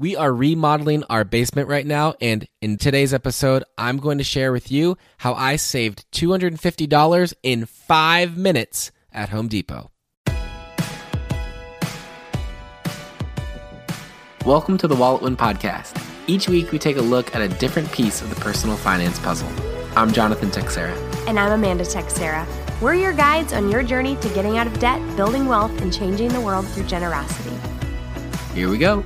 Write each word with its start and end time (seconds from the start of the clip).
We 0.00 0.16
are 0.16 0.32
remodeling 0.32 1.04
our 1.10 1.24
basement 1.24 1.68
right 1.68 1.84
now, 1.84 2.14
and 2.22 2.48
in 2.62 2.78
today's 2.78 3.12
episode, 3.12 3.64
I'm 3.76 3.98
going 3.98 4.16
to 4.16 4.24
share 4.24 4.50
with 4.50 4.72
you 4.72 4.96
how 5.18 5.34
I 5.34 5.56
saved 5.56 6.06
$250 6.12 7.34
in 7.42 7.66
five 7.66 8.34
minutes 8.34 8.92
at 9.12 9.28
Home 9.28 9.46
Depot. 9.46 9.90
Welcome 14.46 14.78
to 14.78 14.88
the 14.88 14.96
Wallet 14.96 15.20
Win 15.20 15.36
Podcast. 15.36 16.02
Each 16.26 16.48
week, 16.48 16.72
we 16.72 16.78
take 16.78 16.96
a 16.96 17.02
look 17.02 17.34
at 17.34 17.42
a 17.42 17.48
different 17.48 17.92
piece 17.92 18.22
of 18.22 18.30
the 18.30 18.40
personal 18.40 18.78
finance 18.78 19.18
puzzle. 19.18 19.50
I'm 19.96 20.14
Jonathan 20.14 20.50
Teixeira. 20.50 20.96
And 21.28 21.38
I'm 21.38 21.52
Amanda 21.52 21.84
Teixeira. 21.84 22.46
We're 22.80 22.94
your 22.94 23.12
guides 23.12 23.52
on 23.52 23.70
your 23.70 23.82
journey 23.82 24.16
to 24.16 24.30
getting 24.30 24.56
out 24.56 24.66
of 24.66 24.78
debt, 24.78 25.02
building 25.14 25.44
wealth, 25.44 25.78
and 25.82 25.92
changing 25.92 26.28
the 26.28 26.40
world 26.40 26.66
through 26.68 26.84
generosity. 26.84 27.54
Here 28.54 28.70
we 28.70 28.78
go. 28.78 29.04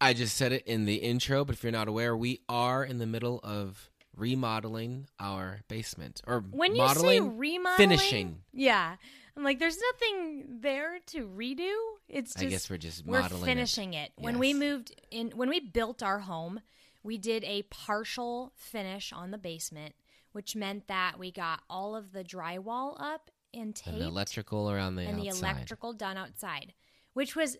I 0.00 0.12
just 0.12 0.36
said 0.36 0.52
it 0.52 0.66
in 0.66 0.84
the 0.84 0.96
intro, 0.96 1.44
but 1.44 1.54
if 1.54 1.62
you're 1.62 1.72
not 1.72 1.88
aware, 1.88 2.16
we 2.16 2.40
are 2.48 2.84
in 2.84 2.98
the 2.98 3.06
middle 3.06 3.40
of 3.42 3.90
remodeling 4.16 5.06
our 5.20 5.60
basement 5.68 6.22
or 6.26 6.40
when 6.50 6.74
you 6.74 6.82
modeling, 6.82 7.22
say 7.22 7.28
remodeling, 7.28 7.76
finishing. 7.76 8.42
Yeah, 8.52 8.96
I'm 9.36 9.44
like, 9.44 9.58
there's 9.58 9.78
nothing 9.92 10.60
there 10.60 10.98
to 11.08 11.26
redo. 11.26 11.72
It's 12.08 12.32
just 12.32 12.44
I 12.44 12.48
guess 12.48 12.70
we're 12.70 12.78
just 12.78 13.06
we're 13.06 13.20
modeling 13.20 13.42
it. 13.42 13.46
finishing 13.46 13.94
it. 13.94 14.12
When 14.16 14.38
we 14.38 14.54
moved 14.54 14.94
in, 15.10 15.30
when 15.30 15.48
we 15.48 15.60
built 15.60 16.02
our 16.02 16.20
home, 16.20 16.60
we 17.02 17.18
did 17.18 17.44
a 17.44 17.62
partial 17.62 18.52
finish 18.56 19.12
on 19.12 19.30
the 19.30 19.38
basement, 19.38 19.94
which 20.32 20.56
meant 20.56 20.88
that 20.88 21.18
we 21.18 21.30
got 21.30 21.60
all 21.68 21.94
of 21.94 22.12
the 22.12 22.24
drywall 22.24 22.96
up 23.00 23.30
and 23.52 23.74
taped 23.74 23.88
and 23.88 24.00
the 24.00 24.06
electrical 24.06 24.70
around 24.70 24.96
the 24.96 25.02
and 25.02 25.18
the 25.18 25.28
electrical 25.28 25.92
done 25.92 26.16
outside, 26.16 26.72
which 27.12 27.36
was 27.36 27.56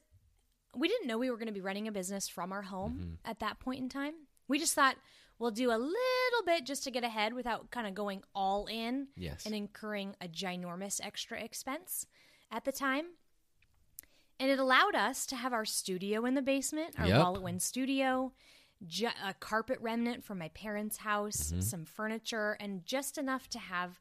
we 0.77 0.89
didn't 0.89 1.07
know 1.09 1.19
we 1.19 1.30
were 1.30 1.37
going 1.37 1.47
to 1.48 1.53
be 1.53 1.61
running 1.61 1.89
a 1.89 1.93
business 1.93 2.29
from 2.29 2.53
our 2.53 2.62
home 2.62 2.98
Mm-hmm. 3.01 3.30
at 3.30 3.41
that 3.41 3.59
point 3.61 3.80
in 3.80 3.89
time. 3.89 4.15
We 4.48 4.59
just 4.59 4.75
thought 4.75 4.97
we'll 5.38 5.51
do 5.51 5.71
a 5.71 5.77
little 5.79 6.43
bit 6.46 6.65
just 6.66 6.85
to 6.85 6.91
get 6.91 7.05
ahead 7.05 7.35
without 7.35 7.71
kind 7.71 7.87
of 7.87 7.95
going 7.95 8.23
all 8.35 8.66
in 8.66 9.09
Yes. 9.16 9.45
and 9.46 9.55
incurring 9.55 10.15
a 10.21 10.29
ginormous 10.29 11.01
extra 11.02 11.41
expense 11.43 12.07
at 12.51 12.65
the 12.65 12.73
time. 12.73 13.07
And 14.38 14.51
it 14.51 14.59
allowed 14.59 14.95
us 14.95 15.27
to 15.27 15.37
have 15.37 15.52
our 15.52 15.65
studio 15.65 16.24
in 16.27 16.35
the 16.35 16.43
basement, 16.43 16.95
our 16.99 17.07
Yep. 17.07 17.18
Wallet 17.23 17.43
Win 17.43 17.59
studio, 17.59 18.33
ju- 18.87 19.09
a 19.24 19.33
carpet 19.35 19.79
remnant 19.80 20.24
from 20.24 20.38
my 20.38 20.49
parents' 20.49 20.99
house, 20.99 21.51
Mm-hmm. 21.51 21.61
some 21.61 21.85
furniture, 21.87 22.57
and 22.61 22.85
just 22.85 23.16
enough 23.18 23.49
to 23.51 23.59
have 23.59 23.99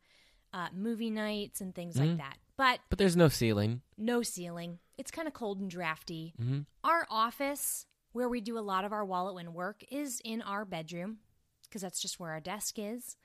uh, 0.53 0.67
movie 0.73 1.09
nights 1.09 1.61
and 1.61 1.73
things 1.73 1.95
Mm-hmm. 1.95 2.09
like 2.09 2.17
that. 2.17 2.37
But 2.57 2.79
But 2.89 2.97
there's 2.97 3.15
no 3.17 3.27
ceiling. 3.27 3.81
no 3.97 4.21
ceiling. 4.21 4.79
It's 4.97 5.11
kind 5.11 5.27
of 5.27 5.33
cold 5.33 5.59
and 5.59 5.69
drafty. 5.69 6.33
Mm-hmm. 6.41 6.59
Our 6.83 7.05
office, 7.09 7.85
where 8.13 8.29
we 8.29 8.39
do 8.41 8.57
a 8.57 8.61
lot 8.61 8.85
of 8.85 8.93
our 8.93 9.03
wallet 9.03 9.35
win 9.35 9.53
work, 9.53 9.83
is 9.91 10.21
in 10.23 10.41
our 10.41 10.63
bedroom 10.63 11.17
because 11.63 11.81
that's 11.81 12.01
just 12.01 12.19
where 12.19 12.31
our 12.31 12.39
desk 12.39 12.75
is. 12.79 13.17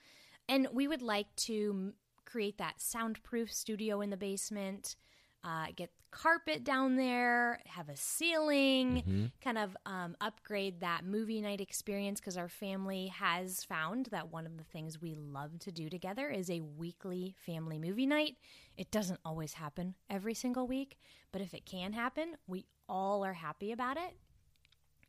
And 0.49 0.67
we 0.73 0.89
would 0.89 1.03
like 1.03 1.35
to 1.37 1.93
create 2.25 2.59
that 2.59 2.81
soundproof 2.81 3.53
studio 3.53 4.01
in 4.01 4.11
the 4.11 4.17
basement, 4.17 4.97
uh, 5.45 5.67
get 5.75 5.91
carpet 6.11 6.65
down 6.65 6.97
there, 6.97 7.61
have 7.67 7.89
a 7.89 7.97
ceiling, 7.97 9.31
kind 9.43 9.59
of 9.59 9.77
um, 9.87 10.17
upgrade 10.21 10.81
that 10.81 11.05
movie 11.05 11.41
night 11.41 11.61
experience 11.61 12.21
because 12.21 12.37
our 12.37 12.49
family 12.49 13.07
has 13.09 13.65
found 13.65 14.07
that 14.07 14.33
one 14.33 14.45
of 14.47 14.59
the 14.59 14.65
things 14.65 15.01
we 15.01 15.15
love 15.15 15.59
to 15.61 15.73
do 15.73 15.89
together 15.89 16.29
is 16.29 16.51
a 16.51 16.61
weekly 16.61 17.35
family 17.47 17.79
movie 17.79 18.07
night. 18.07 18.37
It 18.77 18.91
doesn't 18.91 19.21
always 19.25 19.55
happen 19.55 19.95
every 20.09 20.35
single 20.35 20.67
week, 20.67 20.99
but 21.33 21.41
if 21.43 21.55
it 21.55 21.65
can 21.65 21.93
happen, 21.93 22.37
we 22.47 22.67
all 22.89 23.25
are 23.25 23.35
happy 23.35 23.73
about 23.73 23.97
it. 23.97 24.17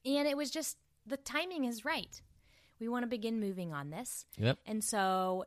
And 0.06 0.28
it 0.28 0.38
was 0.38 0.52
just 0.52 0.78
the 1.06 1.18
timing 1.18 1.66
is 1.66 1.84
right. 1.84 2.22
We 2.80 2.88
want 2.88 3.04
to 3.04 3.08
begin 3.08 3.40
moving 3.40 3.74
on 3.74 3.92
this. 3.92 4.26
Yep. 4.38 4.60
And 4.66 4.84
so 4.84 5.46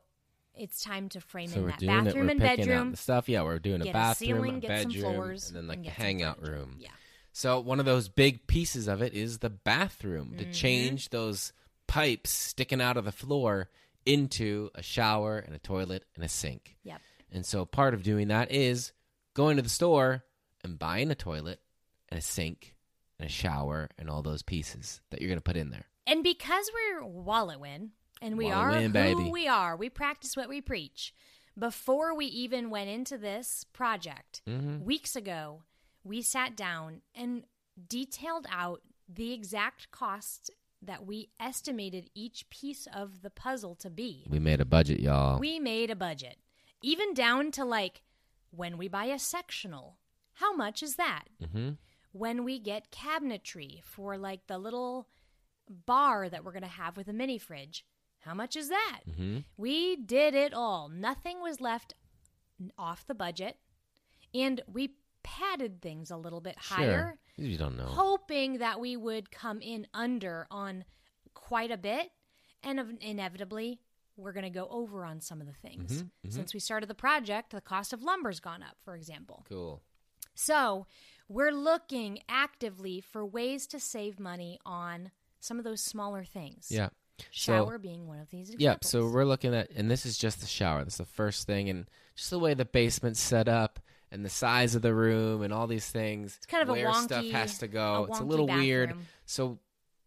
it's 0.57 0.83
time 0.83 1.09
to 1.09 1.21
frame 1.21 1.49
So 1.49 1.61
in 1.61 1.67
that 1.67 1.79
bathroom 1.85 2.25
We're 2.25 2.31
and 2.31 2.39
bedroom. 2.39 2.91
the 2.91 2.97
stuff. 2.97 3.27
Yeah, 3.29 3.43
we're 3.43 3.59
doing 3.59 3.81
a 3.81 3.85
get 3.85 3.89
a 3.91 3.93
bathroom, 3.93 4.27
ceiling, 4.29 4.57
a 4.57 4.67
bedroom, 4.67 5.01
floors, 5.15 5.47
and 5.47 5.57
then 5.57 5.67
like 5.67 5.77
and 5.77 5.85
the 5.87 5.91
hangout 5.91 6.41
room. 6.47 6.77
Yeah. 6.79 6.89
So 7.33 7.59
one 7.59 7.79
of 7.79 7.85
those 7.85 8.07
big 8.07 8.47
pieces 8.47 8.87
of 8.87 9.01
it 9.01 9.13
is 9.13 9.39
the 9.39 9.49
bathroom 9.49 10.29
Mm-hmm. 10.29 10.37
to 10.37 10.51
change 10.53 11.09
those 11.09 11.51
pipes 11.87 12.29
sticking 12.29 12.81
out 12.81 12.97
of 12.97 13.05
the 13.05 13.11
floor 13.11 13.69
into 14.05 14.69
a 14.75 14.81
shower 14.81 15.39
and 15.39 15.55
a 15.55 15.59
toilet 15.59 16.03
and 16.15 16.23
a 16.23 16.29
sink. 16.29 16.77
Yep. 16.83 17.01
And 17.31 17.45
so 17.45 17.65
part 17.65 17.93
of 17.93 18.03
doing 18.03 18.27
that 18.29 18.51
is 18.51 18.91
going 19.33 19.57
to 19.57 19.61
the 19.61 19.69
store 19.69 20.23
and 20.63 20.79
buying 20.79 21.11
a 21.11 21.15
toilet 21.15 21.59
and 22.09 22.17
a 22.17 22.21
sink 22.21 22.75
and 23.19 23.27
a 23.27 23.31
shower 23.31 23.89
and 23.97 24.09
all 24.09 24.21
those 24.21 24.41
pieces 24.43 25.01
that 25.09 25.19
you're 25.21 25.27
going 25.27 25.37
to 25.39 25.43
put 25.43 25.57
in 25.57 25.71
there. 25.71 25.85
And 26.07 26.23
because 26.23 26.69
we're 26.73 27.03
Wallet 27.05 27.59
Win, 27.59 27.91
and 28.21 28.37
we 28.37 28.49
are 28.51 28.69
Win, 28.71 28.83
who 28.85 28.89
baby. 28.89 29.29
we 29.31 29.47
are, 29.47 29.75
we 29.75 29.89
practice 29.89 30.35
what 30.35 30.49
we 30.49 30.61
preach. 30.61 31.13
Before 31.57 32.15
we 32.15 32.25
even 32.25 32.69
went 32.69 32.89
into 32.89 33.17
this 33.17 33.65
project, 33.73 34.41
Mm-hmm. 34.47 34.83
weeks 34.83 35.15
ago, 35.15 35.63
we 36.03 36.21
sat 36.21 36.55
down 36.55 37.01
and 37.15 37.43
detailed 37.87 38.45
out 38.51 38.81
the 39.07 39.33
exact 39.33 39.91
costs 39.91 40.49
that 40.81 41.05
we 41.05 41.29
estimated 41.39 42.09
each 42.13 42.49
piece 42.49 42.87
of 42.93 43.21
the 43.21 43.29
puzzle 43.29 43.75
to 43.75 43.89
be. 43.89 44.25
We 44.29 44.39
made 44.39 44.61
a 44.61 44.65
budget, 44.65 44.99
y'all. 44.99 45.39
We 45.39 45.59
made 45.59 45.89
a 45.89 45.95
budget, 45.95 46.37
even 46.81 47.13
down 47.13 47.51
to 47.51 47.65
like 47.65 48.01
when 48.51 48.77
we 48.77 48.87
buy 48.87 49.05
a 49.05 49.17
sectional, 49.19 49.97
how 50.33 50.53
much 50.55 50.83
is 50.83 50.95
that? 50.95 51.23
mm-hmm. 51.41 51.71
When 52.11 52.43
we 52.45 52.59
get 52.59 52.91
cabinetry 52.91 53.83
for 53.83 54.17
like 54.17 54.47
the 54.47 54.57
little 54.57 55.07
bar 55.69 56.29
that 56.29 56.43
we're 56.43 56.51
going 56.53 56.61
to 56.63 56.67
have 56.69 56.95
with 56.97 57.07
a 57.07 57.13
mini 57.13 57.37
fridge, 57.37 57.83
how 58.25 58.33
much 58.33 58.55
is 58.55 58.69
that? 58.69 59.01
Mm-hmm. 59.09 59.39
We 59.57 59.95
did 59.95 60.33
it 60.35 60.53
all. 60.53 60.89
Nothing 60.89 61.41
was 61.41 61.61
left 61.61 61.93
off 62.77 63.05
the 63.07 63.15
budget. 63.15 63.57
And 64.33 64.61
we 64.71 64.95
padded 65.23 65.81
things 65.81 66.11
a 66.11 66.17
little 66.17 66.41
bit 66.41 66.57
higher, 66.57 67.17
Sure. 67.37 67.45
You 67.47 67.57
don't 67.57 67.77
know. 67.77 67.85
hoping 67.85 68.57
that 68.59 68.79
we 68.79 68.95
would 68.97 69.31
come 69.31 69.61
in 69.61 69.87
under 69.93 70.47
on 70.51 70.85
quite 71.33 71.71
a 71.71 71.77
bit. 71.77 72.09
And 72.63 72.79
inevitably, 73.01 73.79
we're 74.17 74.33
going 74.33 74.43
to 74.43 74.49
go 74.49 74.67
over 74.69 75.05
on 75.05 75.21
some 75.21 75.39
of 75.41 75.47
the 75.47 75.53
things. 75.53 76.03
Mm-hmm, 76.03 76.29
Since 76.31 76.53
we 76.53 76.59
started 76.59 76.89
the 76.89 76.95
project, 76.95 77.51
the 77.51 77.61
cost 77.61 77.93
of 77.93 78.01
lumber's 78.01 78.39
gone 78.39 78.63
up, 78.63 78.75
for 78.83 78.95
example. 78.95 79.45
Cool. 79.47 79.81
So 80.33 80.87
we're 81.29 81.51
looking 81.51 82.19
actively 82.27 83.01
for 83.01 83.25
ways 83.25 83.67
to 83.67 83.79
save 83.79 84.19
money 84.19 84.59
on 84.65 85.11
some 85.39 85.57
of 85.59 85.63
those 85.63 85.81
smaller 85.81 86.23
things. 86.23 86.67
Yeah. 86.69 86.89
Shower 87.31 87.77
being 87.77 88.07
one 88.07 88.19
of 88.19 88.29
these 88.29 88.49
examples. 88.49 88.61
Yep. 88.63 88.83
So 88.83 89.07
we're 89.09 89.25
looking 89.25 89.53
at, 89.55 89.69
and 89.71 89.89
this 89.89 90.05
is 90.05 90.17
just 90.17 90.41
the 90.41 90.47
shower. 90.47 90.79
That's 90.83 90.97
the 90.97 91.05
first 91.05 91.47
thing, 91.47 91.69
and 91.69 91.87
just 92.15 92.29
the 92.29 92.39
way 92.39 92.53
the 92.53 92.65
basement's 92.65 93.19
set 93.19 93.47
up, 93.47 93.79
and 94.11 94.23
the 94.25 94.29
size 94.29 94.75
of 94.75 94.81
the 94.81 94.93
room, 94.93 95.41
and 95.41 95.53
all 95.53 95.67
these 95.67 95.87
things. 95.89 96.35
It's 96.37 96.45
kind 96.45 96.63
of 96.63 96.69
a 96.69 96.73
where 96.73 96.93
stuff 96.93 97.25
has 97.29 97.57
to 97.59 97.67
go. 97.67 98.03
a 98.05 98.11
it's 98.11 98.19
a 98.19 98.23
wonky 98.23 98.27
little 98.27 98.47
weird. 98.47 98.93
So 99.25 99.59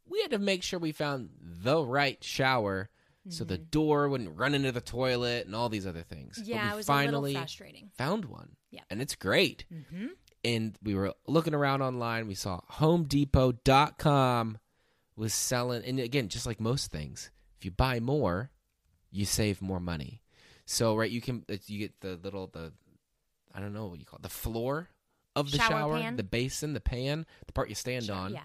we 0.08 0.20
had 0.22 0.30
to 0.32 0.38
make 0.38 0.62
sure 0.62 0.78
we 0.78 0.92
found 0.92 1.30
the 1.40 1.82
right 1.84 2.22
shower, 2.22 2.88
so 3.28 3.44
the 3.44 3.54
Mm-hmm. 3.58 3.64
door 3.70 4.08
wouldn't 4.08 4.38
run 4.38 4.54
into 4.54 4.72
the 4.72 4.80
toilet, 4.80 5.46
and 5.46 5.54
all 5.54 5.68
these 5.68 5.86
other 5.86 6.02
things. 6.02 6.36
But 6.38 6.46
yeah, 6.46 6.68
we 6.68 6.72
it 6.72 6.76
was 6.76 6.86
finally 6.86 7.34
frustrating. 7.34 7.90
found 7.98 8.24
one. 8.26 8.50
Yeah, 8.70 8.80
And 8.90 9.00
it's 9.02 9.14
great. 9.14 9.64
Mm-hmm. 9.72 10.06
And 10.44 10.78
we 10.82 10.94
were 10.94 11.12
looking 11.26 11.52
around 11.54 11.82
online. 11.82 12.26
We 12.28 12.34
saw 12.34 12.60
HomeDepot.com 12.72 14.58
was 15.18 15.34
selling, 15.34 15.84
and 15.84 15.98
again, 16.00 16.28
just 16.28 16.46
like 16.46 16.60
most 16.60 16.90
things, 16.90 17.30
if 17.58 17.64
you 17.64 17.70
buy 17.70 18.00
more, 18.00 18.50
you 19.10 19.24
save 19.26 19.60
more 19.60 19.80
money. 19.80 20.22
So 20.64 20.96
right, 20.96 21.10
you 21.10 21.20
can 21.20 21.44
you 21.66 21.78
get 21.78 22.00
the 22.00 22.18
little 22.22 22.46
the 22.46 22.72
I 23.54 23.60
don't 23.60 23.72
know 23.72 23.86
what 23.86 23.98
you 23.98 24.04
call 24.06 24.18
it, 24.18 24.22
the 24.22 24.28
floor 24.28 24.88
of 25.36 25.50
the 25.50 25.58
Shower 25.58 25.98
shower, 26.00 26.12
the 26.16 26.22
basin, 26.22 26.72
the 26.72 26.80
pan, 26.80 27.26
the 27.46 27.52
part 27.52 27.68
you 27.68 27.74
stand 27.74 28.08
on. 28.10 28.32
yeah. 28.32 28.42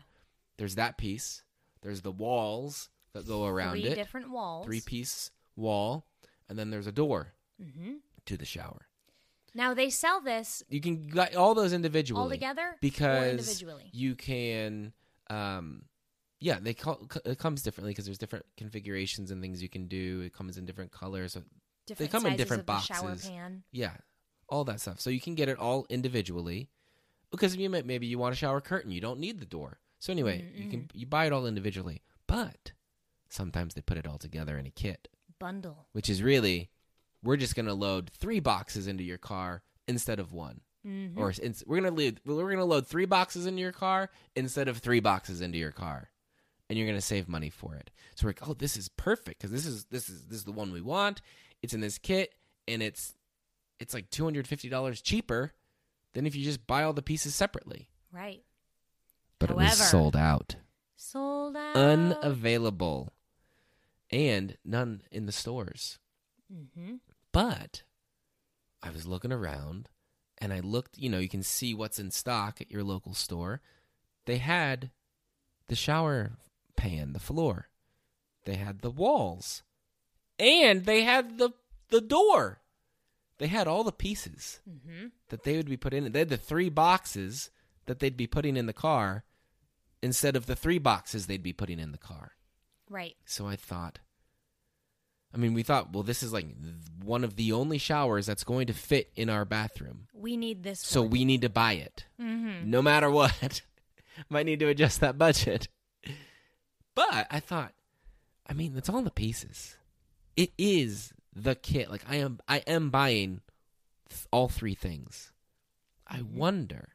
There's 0.57 0.75
that 0.75 0.97
piece. 0.97 1.43
There's 1.81 2.02
the 2.02 2.11
walls 2.11 2.90
that 3.14 3.28
go 3.28 3.46
around 3.46 3.72
Three 3.73 3.85
it. 3.85 3.96
different 3.96 4.31
walls. 4.31 4.66
Three 4.66 4.81
piece 4.81 5.31
wall, 5.55 6.05
and 6.49 6.58
then 6.58 6.70
there's 6.72 6.87
a 6.87 6.91
door 6.91 7.34
Mm-hmm. 7.61 7.93
to 8.25 8.35
the 8.37 8.46
shower. 8.46 8.87
Now 9.53 9.73
they 9.75 9.90
sell 9.91 10.20
this 10.22 10.64
You 10.70 10.81
can 10.81 11.08
got 11.08 11.35
all 11.35 11.53
those 11.53 11.72
individually 11.73 12.20
all 12.22 12.29
together 12.29 12.75
because 12.81 13.29
individually. 13.31 13.90
you 13.93 14.16
can 14.16 14.91
um 15.29 15.84
yeah 16.43 16.57
they 16.61 16.73
call 16.73 17.07
it 17.25 17.37
comes 17.40 17.63
differently 17.63 17.91
because 17.91 18.05
there's 18.05 18.17
different 18.17 18.45
configurations 18.57 19.31
and 19.31 19.41
things 19.41 19.61
you 19.61 19.69
can 19.69 19.87
do 19.87 20.22
it 20.22 20.34
comes 20.34 20.57
in 20.57 20.66
different 20.66 20.91
colors 20.91 21.34
so 21.34 21.41
Different 21.87 22.11
come 22.11 22.25
in 22.25 22.37
different 22.37 22.61
of 22.61 22.67
the 22.67 22.79
shower 22.79 23.09
boxes. 23.09 23.29
pan. 23.29 23.63
yeah 23.72 23.93
all 24.49 24.63
that 24.66 24.79
stuff 24.81 24.99
so 24.99 25.09
you 25.09 25.19
can 25.22 25.35
get 25.35 25.49
it 25.49 25.57
all 25.57 25.85
individually 25.90 26.69
because 27.31 27.55
you 27.55 27.69
maybe 27.69 28.05
you 28.07 28.17
want 28.19 28.34
a 28.34 28.37
shower 28.37 28.61
curtain 28.61 28.91
you 28.91 29.01
don't 29.01 29.19
need 29.19 29.40
the 29.40 29.45
door 29.45 29.79
so 29.99 30.11
anyway 30.13 30.45
you 30.55 30.69
can 30.69 30.90
you 30.93 31.05
buy 31.05 31.25
it 31.25 31.34
all 31.34 31.45
individually 31.47 32.01
but 32.28 32.73
sometimes 33.29 33.73
they 33.73 33.81
put 33.81 33.97
it 33.97 34.07
all 34.07 34.17
together 34.17 34.57
in 34.57 34.66
a 34.66 34.69
kit 34.72 35.07
Bundle. 35.39 35.87
which 35.93 36.09
is 36.09 36.22
really 36.22 36.69
we're 37.23 37.37
just 37.37 37.55
going 37.55 37.66
to 37.66 37.73
load 37.73 38.09
three 38.09 38.39
boxes 38.41 38.85
into 38.87 39.03
your 39.03 39.17
car 39.17 39.63
instead 39.87 40.19
of 40.19 40.31
one 40.34 40.61
Mm-hmm. 40.85 41.17
or 41.17 41.31
we're 41.66 41.79
gonna 41.79 41.96
load 41.96 42.19
we're 42.25 42.49
gonna 42.51 42.66
load 42.66 42.85
three 42.85 43.05
boxes 43.05 43.46
into 43.46 43.61
your 43.61 43.72
car 43.72 44.09
instead 44.35 44.67
of 44.67 44.79
three 44.79 44.99
boxes 44.99 45.39
into 45.39 45.57
your 45.57 45.72
car, 45.72 46.09
and 46.73 46.79
you're 46.79 46.87
gonna 46.87 47.02
save 47.02 47.29
money 47.29 47.52
for 47.52 47.75
it. 47.75 47.91
So 48.16 48.25
we're 48.25 48.29
like, 48.29 48.47
oh, 48.49 48.55
this 48.55 48.75
is 48.75 48.90
perfect 48.90 49.37
because 49.40 49.52
this 49.52 49.67
is 49.67 49.85
this 49.91 50.09
is 50.09 50.25
this 50.25 50.40
is 50.40 50.43
the 50.43 50.52
one 50.52 50.72
we 50.73 50.81
want. 50.81 51.22
It's 51.61 51.75
in 51.75 51.81
this 51.81 51.99
kit, 51.99 52.34
and 52.67 52.81
it's 52.81 53.14
it's 53.79 53.93
like 53.93 54.09
two 54.09 54.23
hundred 54.23 54.47
fifty 54.47 54.70
dollars 54.70 54.99
cheaper 54.99 55.52
than 56.14 56.25
if 56.25 56.35
you 56.35 56.43
just 56.43 56.66
buy 56.66 56.81
all 56.81 56.93
the 56.93 57.03
pieces 57.03 57.35
separately. 57.35 57.90
Right. 58.11 58.41
But 59.37 59.52
it 59.52 59.55
was 59.55 59.78
sold 59.78 60.16
out, 60.16 60.55
Sold 60.96 61.55
out. 61.55 61.75
unavailable, 61.75 63.14
and 64.09 64.58
none 64.66 65.02
in 65.11 65.28
the 65.28 65.31
stores. 65.31 65.99
mm-hmm. 66.52 66.96
But 67.31 67.84
I 68.81 68.90
was 68.90 69.05
looking 69.05 69.31
around 69.31 69.90
and 70.40 70.52
I 70.53 70.59
looked, 70.59 70.97
you 70.97 71.09
know, 71.09 71.20
you 71.20 71.29
can 71.29 71.43
see 71.43 71.73
what's 71.73 71.99
in 71.99 72.09
stock 72.11 72.61
at 72.61 72.72
your 72.72 72.84
local 72.84 73.14
store. 73.14 73.61
They 74.25 74.37
had 74.37 74.91
the 75.67 75.75
shower 75.75 76.34
pan, 76.75 77.14
the 77.14 77.20
floor. 77.20 77.70
They 78.46 78.55
had 78.55 78.81
the 78.81 78.90
walls. 78.91 79.64
And 80.40 80.85
they 80.85 81.03
had 81.03 81.37
the 81.37 81.52
the 81.90 82.02
door. 82.02 82.59
They 83.37 83.47
had 83.47 83.67
all 83.67 83.84
the 83.84 83.91
pieces 83.91 84.59
Mm-hmm. 84.70 85.08
that 85.29 85.43
they 85.43 85.58
would 85.58 85.70
be 85.70 85.78
put 85.78 85.93
in. 85.93 86.11
They 86.11 86.20
had 86.20 86.29
the 86.29 86.37
three 86.37 86.70
boxes 86.70 87.49
that 87.85 87.99
they'd 87.99 88.17
be 88.17 88.28
putting 88.28 88.55
in 88.58 88.66
the 88.66 88.73
car 88.73 89.23
instead 90.02 90.35
of 90.35 90.46
the 90.46 90.55
three 90.55 90.79
boxes 90.79 91.28
they'd 91.28 91.43
be 91.43 91.53
putting 91.53 91.79
in 91.79 91.91
the 91.91 91.97
car. 91.97 92.31
Right. 92.90 93.16
So 93.25 93.47
I 93.47 93.55
thought, 93.55 93.99
I 95.34 95.37
mean, 95.37 95.53
we 95.53 95.64
thought, 95.64 95.93
well, 95.93 96.03
this 96.03 96.22
is 96.23 96.31
like 96.34 96.47
one 97.03 97.23
of 97.23 97.35
the 97.35 97.52
only 97.53 97.78
showers 97.78 98.25
that's 98.25 98.43
going 98.43 98.67
to 98.67 98.73
fit 98.73 99.11
in 99.16 99.29
our 99.29 99.46
bathroom. 99.46 100.08
We 100.14 100.37
need 100.37 100.64
this. 100.64 100.79
So 100.79 101.02
one. 101.02 101.11
we 101.11 101.25
need 101.25 101.41
to 101.41 101.49
buy 101.49 101.73
it. 101.73 102.05
Mm-hmm. 102.22 102.70
No 102.70 102.81
matter 102.81 103.09
what. 103.09 103.61
Might 104.29 104.46
need 104.46 104.59
to 104.59 104.67
adjust 104.67 104.99
that 105.02 105.17
budget. 105.17 105.67
But 106.95 107.28
I 107.31 107.40
thought, 107.40 107.73
I 108.47 108.53
mean, 108.53 108.73
it's 108.78 108.90
all 108.90 109.01
the 109.01 109.11
pieces. 109.11 109.78
It 110.35 110.51
is 110.57 111.13
the 111.35 111.55
kit. 111.55 111.90
Like 111.90 112.03
I 112.09 112.17
am 112.17 112.40
I 112.47 112.57
am 112.67 112.90
buying 112.90 113.41
th- 114.09 114.25
all 114.31 114.47
three 114.49 114.75
things. 114.75 115.31
I 116.07 116.22
wonder 116.22 116.90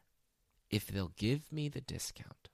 if 0.71 0.87
they'll 0.87 1.13
give 1.17 1.51
me 1.51 1.69
the 1.69 1.81
discount. 1.81 2.49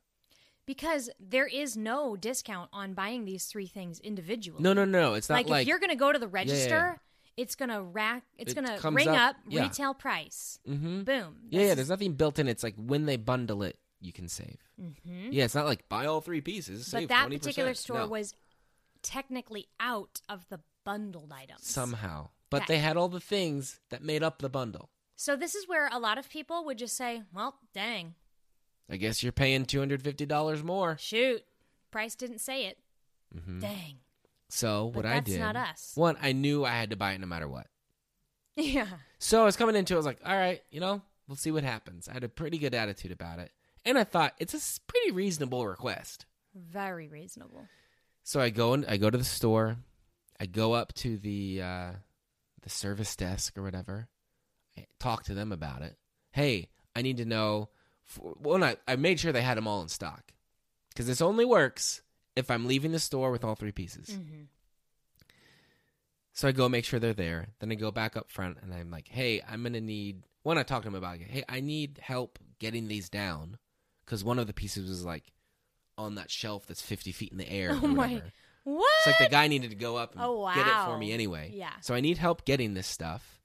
because 0.67 1.11
there 1.21 1.47
is 1.47 1.77
no 1.77 2.17
discount 2.17 2.71
on 2.73 2.95
buying 2.95 3.25
these 3.27 3.45
three 3.47 3.67
things 3.67 4.01
individually. 4.01 4.63
No, 4.63 4.73
no, 4.73 4.85
no. 4.87 5.13
It's 5.15 5.29
not 5.29 5.35
like, 5.37 5.49
like, 5.49 5.63
if 5.63 5.69
you're 5.69 5.79
going 5.81 5.91
to 5.91 5.97
go 5.97 6.11
to 6.13 6.19
the 6.19 6.25
yeah, 6.27 6.31
yeah. 6.33 6.39
register, 6.39 7.01
it's 7.37 7.55
going 7.55 7.69
to 7.69 7.83
rack. 7.83 8.23
It's 8.39 8.53
It 8.53 8.55
going 8.55 8.79
to 8.81 8.91
ring 8.91 9.09
up- 9.09 9.31
up, 9.31 9.37
yeah. 9.49 9.63
retail 9.65 9.93
price. 9.93 10.59
hmm 10.65 11.03
Boom. 11.03 11.37
Yeah, 11.51 11.67
yeah. 11.67 11.75
There's 11.75 11.91
nothing 11.91 12.13
built 12.15 12.39
in. 12.39 12.49
It's 12.49 12.63
like 12.63 12.77
when 12.79 13.05
they 13.05 13.17
bundle 13.19 13.63
it, 13.63 13.77
you 14.05 14.13
can 14.13 14.29
save. 14.29 14.59
Mhm. 14.81 15.29
Yeah, 15.33 15.45
it's 15.45 15.55
not 15.55 15.67
like 15.67 15.89
buy 15.89 16.07
all 16.07 16.21
three 16.21 16.41
pieces. 16.41 16.85
But 16.91 16.99
save 17.01 17.09
that 17.09 17.27
20%. 17.29 17.41
particular 17.43 17.75
store 17.75 17.99
No. 18.01 18.07
was 18.09 18.35
technically 19.03 19.69
out 19.81 20.21
of 20.29 20.49
the 20.49 20.61
bundled 20.85 21.33
items. 21.33 21.67
somehow, 21.67 22.29
but 22.51 22.61
That- 22.61 22.69
they 22.69 22.79
had 22.79 22.97
all 22.97 23.09
the 23.09 23.21
things 23.21 23.81
that 23.89 24.03
made 24.03 24.23
up 24.23 24.41
the 24.41 24.51
bundle. 24.51 24.91
So 25.17 25.35
this 25.37 25.55
is 25.55 25.67
where 25.67 25.89
a 25.89 25.99
lot 25.99 26.19
of 26.19 26.29
people 26.29 26.65
would 26.65 26.77
just 26.79 26.97
say, 26.97 27.23
"Well, 27.33 27.59
dang, 27.73 28.15
I 28.89 28.97
guess 28.99 29.23
you're 29.23 29.33
paying 29.33 29.65
two 29.65 29.79
hundred 29.79 30.03
fifty 30.03 30.27
dollars 30.27 30.63
more. 30.63 30.99
shoot, 30.99 31.45
price 31.91 32.15
didn't 32.15 32.41
say 32.41 32.67
it. 32.67 32.79
Mhm. 33.35 33.61
Dang." 33.61 34.01
So 34.51 34.89
But 34.91 34.97
what 34.97 35.07
I 35.07 35.15
that's 35.15 35.31
did, 35.31 35.41
not 35.41 35.57
us. 35.57 35.93
one, 35.97 36.17
I 36.21 36.33
knew 36.33 36.65
I 36.65 36.71
had 36.73 36.91
to 36.91 36.97
buy 36.97 37.13
it 37.13 37.19
no 37.21 37.27
matter 37.27 37.49
what. 37.49 37.69
Yeah. 38.57 38.99
So 39.19 39.41
I 39.43 39.45
was 39.45 39.57
coming 39.57 39.75
into, 39.75 39.95
it, 39.95 39.97
I 39.97 39.99
was 39.99 40.07
like, 40.07 40.21
all 40.25 40.37
right, 40.37 40.63
you 40.71 40.79
know, 40.81 41.03
we'll 41.27 41.35
see 41.37 41.51
what 41.51 41.65
happens. 41.65 42.09
I 42.09 42.13
had 42.13 42.23
a 42.25 42.29
pretty 42.29 42.59
good 42.59 42.75
attitude 42.75 43.11
about 43.11 43.39
it, 43.41 43.51
and 43.85 43.99
I 43.99 44.05
thought 44.05 44.35
it's 44.39 44.55
a 44.55 44.81
pretty 44.87 45.11
reasonable 45.11 45.67
request. 45.67 46.27
Very 46.55 47.09
reasonable. 47.09 47.67
So 48.23 48.41
I 48.41 48.51
go 48.51 48.73
and 48.73 48.85
I 48.87 48.97
go 48.97 49.11
to 49.11 49.19
the 49.19 49.25
store. 49.25 49.77
I 50.41 50.47
go 50.47 50.73
up 50.73 50.93
to 50.95 51.17
the 51.17 51.61
uh, 51.63 51.91
the 52.63 52.71
service 52.71 53.15
desk 53.17 53.57
or 53.59 53.63
whatever. 53.63 54.09
I 54.77 54.87
talk 54.99 55.25
to 55.25 55.35
them 55.35 55.53
about 55.53 55.83
it. 55.83 55.97
Hey, 56.33 56.71
I 56.97 57.03
need 57.03 57.19
to 57.19 57.25
know. 57.25 57.69
For, 58.05 58.35
well, 58.39 58.63
I, 58.63 58.77
I 58.87 58.97
made 58.97 59.21
sure 59.21 59.33
they 59.33 59.43
had 59.43 59.57
them 59.57 59.67
all 59.67 59.83
in 59.83 59.89
stock 59.89 60.33
because 60.91 61.07
this 61.07 61.23
only 61.23 61.45
works 61.45 62.03
if 62.37 62.51
I'm 62.51 62.67
leaving 62.67 62.93
the 62.93 62.99
store 62.99 63.31
with 63.31 63.45
all 63.45 63.55
three 63.55 63.73
pieces. 63.73 64.15
hmm 64.15 64.43
So 66.33 66.49
I 66.49 66.53
go 66.53 66.69
make 66.69 66.85
sure 66.85 66.99
they're 67.01 67.13
there. 67.15 67.49
Then 67.61 67.71
I 67.73 67.77
go 67.77 67.91
back 67.91 68.17
up 68.17 68.31
front 68.31 68.59
and 68.63 68.75
I'm 68.75 68.91
like, 68.91 69.09
hey, 69.09 69.41
I'm 69.49 69.63
gonna 69.63 69.81
need. 69.81 70.25
When 70.43 70.59
I 70.59 70.63
talk 70.63 70.83
to 70.83 70.89
them 70.89 70.95
about, 70.95 71.17
it. 71.21 71.29
hey, 71.31 71.45
I 71.49 71.61
need 71.61 71.99
help 72.03 72.39
getting 72.59 72.89
these 72.89 73.09
down 73.09 73.57
because 74.05 74.23
one 74.25 74.39
of 74.39 74.47
the 74.47 74.53
pieces 74.53 74.89
was 74.89 75.05
like 75.05 75.33
on 75.97 76.17
that 76.17 76.31
shelf 76.31 76.67
that's 76.67 76.83
50 76.83 77.13
feet 77.13 77.33
in 77.33 77.39
the 77.39 77.49
air. 77.51 77.71
Oh 77.73 77.87
my- 77.87 78.23
What? 78.65 78.91
It's 78.99 79.07
like 79.07 79.29
the 79.29 79.33
guy 79.35 79.47
needed 79.49 79.71
to 79.71 79.77
go 79.77 79.97
up 79.97 80.13
and 80.15 80.23
Oh, 80.25 80.51
get 80.55 80.67
it 80.67 80.85
for 80.87 80.97
me 80.99 81.13
anyway. 81.13 81.51
Yeah. 81.53 81.73
So 81.83 81.95
I 81.95 82.01
need 82.01 82.17
help 82.19 82.45
getting 82.47 82.73
this 82.75 82.87
stuff. 82.87 83.39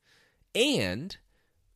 And 0.56 1.16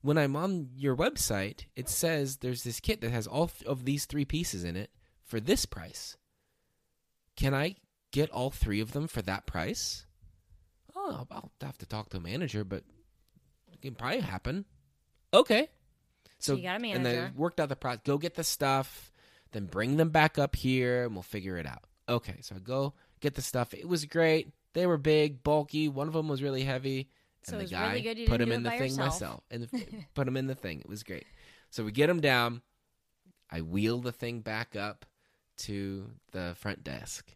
when 0.02 0.18
I'm 0.18 0.36
on 0.38 0.70
your 0.76 0.96
website, 0.96 1.66
it 1.76 1.90
says 1.90 2.38
there's 2.38 2.64
this 2.64 2.80
kit 2.80 3.02
that 3.02 3.12
has 3.12 3.28
all 3.28 3.52
of 3.66 3.84
these 3.86 4.06
three 4.06 4.24
pieces 4.26 4.64
in 4.64 4.76
it 4.78 4.92
for 5.26 5.40
this 5.42 5.66
price. 5.66 6.16
Can 7.36 7.54
I 7.54 7.76
get 8.12 8.30
all 8.30 8.50
three 8.50 8.80
of 8.80 8.94
them 8.94 9.08
for 9.08 9.22
that 9.24 9.46
price? 9.46 10.06
Oh, 10.96 11.26
I'll 11.30 11.52
have 11.62 11.78
to 11.80 11.86
talk 11.86 12.10
to 12.12 12.18
a 12.18 12.22
manager, 12.22 12.64
but 12.64 12.84
it 13.74 13.82
can 13.82 13.96
probably 13.96 14.22
happen. 14.22 14.66
Okay. 15.34 15.70
So, 16.44 16.54
So 16.54 16.58
you 16.58 16.64
got 16.64 16.84
a 16.84 16.92
And 16.92 17.08
I 17.08 17.32
worked 17.36 17.60
out 17.60 17.70
the 17.70 17.76
process. 17.76 18.02
Go 18.04 18.18
get 18.18 18.36
the 18.36 18.44
stuff, 18.44 19.12
then 19.54 19.66
bring 19.66 19.98
them 19.98 20.10
back 20.10 20.38
up 20.38 20.56
here, 20.56 21.06
and 21.06 21.14
we'll 21.14 21.24
figure 21.24 21.58
it 21.58 21.66
out. 21.66 21.86
Okay. 22.10 22.36
So 22.42 22.56
I 22.56 22.60
go 22.60 22.94
get 23.22 23.36
the 23.36 23.42
stuff. 23.42 23.74
It 23.74 23.88
was 23.88 24.06
great. 24.06 24.52
They 24.74 24.86
were 24.86 24.98
big, 24.98 25.42
bulky. 25.44 25.88
One 25.88 26.08
of 26.08 26.14
them 26.14 26.28
was 26.28 26.42
really 26.44 26.64
heavy. 26.64 27.10
So 27.44 27.54
and 27.54 27.62
it 27.62 27.70
the 27.70 27.76
guy 27.76 27.94
really 27.94 28.26
put 28.26 28.42
him 28.42 28.52
in 28.52 28.64
the 28.64 28.72
thing 28.72 28.92
yourself. 28.92 28.98
myself 28.98 29.44
and 29.52 29.70
put 30.16 30.28
him 30.28 30.36
in 30.36 30.48
the 30.48 30.56
thing. 30.56 30.80
It 30.80 30.90
was 30.90 31.04
great. 31.04 31.26
So 31.70 31.84
we 31.84 31.92
get 31.92 32.10
him 32.10 32.20
down. 32.20 32.62
I 33.50 33.62
wheel 33.62 34.00
the 34.00 34.12
thing 34.12 34.40
back 34.40 34.76
up 34.76 35.06
to 35.60 36.10
the 36.32 36.56
front 36.58 36.84
desk. 36.84 37.34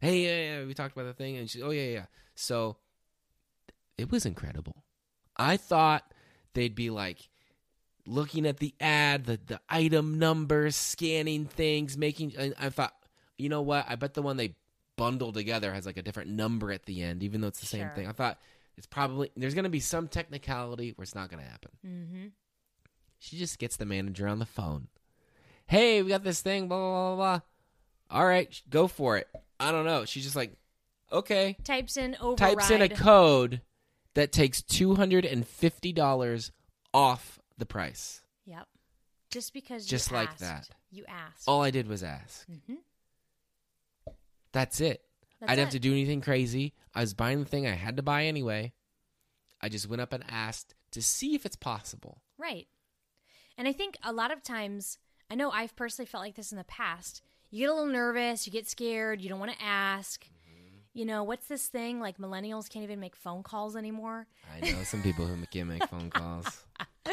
Hey, 0.00 0.24
yeah, 0.24 0.58
yeah, 0.58 0.66
we 0.66 0.74
talked 0.74 0.96
about 0.96 1.06
the 1.06 1.14
thing, 1.14 1.36
and 1.36 1.48
she, 1.48 1.62
oh 1.62 1.70
yeah, 1.70 1.84
yeah. 1.84 2.06
So 2.34 2.76
it 3.96 4.10
was 4.10 4.26
incredible. 4.26 4.84
I 5.36 5.56
thought 5.56 6.12
they'd 6.54 6.74
be 6.74 6.90
like 6.90 7.28
looking 8.06 8.46
at 8.46 8.58
the 8.58 8.74
ad, 8.80 9.26
the 9.26 9.38
the 9.46 9.60
item 9.68 10.18
numbers, 10.18 10.76
scanning 10.76 11.44
things, 11.46 11.96
making. 11.96 12.34
And 12.36 12.54
I 12.58 12.70
thought, 12.70 12.94
you 13.38 13.48
know 13.48 13.62
what? 13.62 13.86
I 13.88 13.96
bet 13.96 14.14
the 14.14 14.22
one 14.22 14.36
they 14.36 14.54
bundle 14.96 15.32
together 15.32 15.72
has 15.72 15.86
like 15.86 15.96
a 15.96 16.02
different 16.02 16.30
number 16.30 16.70
at 16.72 16.84
the 16.84 17.02
end, 17.02 17.22
even 17.22 17.40
though 17.40 17.48
it's 17.48 17.60
the 17.60 17.66
same 17.66 17.82
Sure. 17.86 17.92
thing. 17.94 18.06
I 18.08 18.12
thought 18.12 18.38
it's 18.76 18.86
probably 18.86 19.30
there's 19.36 19.54
going 19.54 19.64
to 19.64 19.70
be 19.70 19.80
some 19.80 20.08
technicality 20.08 20.92
where 20.96 21.02
it's 21.02 21.14
not 21.14 21.30
going 21.30 21.42
to 21.42 21.48
happen. 21.50 21.70
Mm-hmm. 21.86 22.26
She 23.18 23.36
just 23.38 23.58
gets 23.58 23.76
the 23.76 23.86
manager 23.86 24.26
on 24.26 24.38
the 24.38 24.46
phone. 24.46 24.88
Hey, 25.66 26.02
we 26.02 26.08
got 26.08 26.24
this 26.24 26.40
thing, 26.42 26.68
blah, 26.68 26.76
blah, 26.78 27.14
blah, 27.14 27.16
blah. 27.16 27.40
All 28.18 28.26
right, 28.26 28.60
go 28.68 28.88
for 28.88 29.16
it. 29.16 29.28
I 29.60 29.70
don't 29.72 29.84
know. 29.86 30.04
She's 30.04 30.24
just 30.24 30.36
like, 30.36 30.52
okay. 31.10 31.56
Types 31.64 31.96
in 31.96 32.16
override. 32.20 32.38
Types 32.58 32.70
in 32.70 32.82
a 32.82 32.88
code 32.88 33.60
that 34.14 34.32
takes 34.32 34.60
$250 34.62 36.50
off 36.92 37.38
the 37.62 37.66
price. 37.66 38.22
Yep. 38.44 38.66
Just 39.30 39.52
because 39.54 39.86
Just 39.86 40.10
like 40.10 40.28
asked. 40.30 40.40
that. 40.40 40.68
You 40.90 41.04
asked. 41.08 41.44
All 41.48 41.62
I 41.62 41.70
did 41.70 41.86
was 41.86 42.02
ask. 42.02 42.44
Mhm. 42.48 42.78
That's 44.52 44.80
it. 44.80 45.02
That's 45.40 45.50
I 45.50 45.54
didn't 45.56 45.60
it. 45.60 45.64
have 45.66 45.72
to 45.72 45.78
do 45.78 45.92
anything 45.92 46.20
crazy. 46.20 46.74
I 46.94 47.00
was 47.00 47.14
buying 47.14 47.38
the 47.40 47.46
thing 47.48 47.66
I 47.66 47.70
had 47.74 47.96
to 47.96 48.02
buy 48.02 48.24
anyway. 48.24 48.72
I 49.60 49.68
just 49.68 49.88
went 49.88 50.02
up 50.02 50.12
and 50.12 50.24
asked 50.28 50.74
to 50.90 51.00
see 51.02 51.34
if 51.34 51.46
it's 51.46 51.56
possible. 51.56 52.20
Right. 52.36 52.66
And 53.56 53.66
I 53.68 53.72
think 53.72 53.96
a 54.02 54.12
lot 54.12 54.32
of 54.32 54.42
times, 54.42 54.98
I 55.30 55.34
know 55.34 55.50
I've 55.50 55.76
personally 55.76 56.06
felt 56.06 56.24
like 56.24 56.34
this 56.34 56.52
in 56.52 56.58
the 56.58 56.64
past. 56.64 57.22
You 57.50 57.60
get 57.60 57.70
a 57.70 57.74
little 57.74 57.92
nervous, 57.92 58.46
you 58.46 58.52
get 58.52 58.68
scared, 58.68 59.20
you 59.20 59.28
don't 59.28 59.38
want 59.40 59.52
to 59.52 59.62
ask. 59.62 60.24
Mm-hmm. 60.24 60.76
You 60.94 61.04
know, 61.06 61.22
what's 61.22 61.46
this 61.46 61.68
thing? 61.68 62.00
Like 62.00 62.18
millennials 62.18 62.68
can't 62.68 62.82
even 62.82 63.00
make 63.00 63.16
phone 63.16 63.42
calls 63.42 63.76
anymore. 63.76 64.26
I 64.54 64.60
know 64.70 64.82
some 64.82 65.02
people 65.02 65.26
who 65.26 65.36
can't 65.46 65.68
make 65.68 65.86
phone 65.88 66.10
calls. 66.10 66.64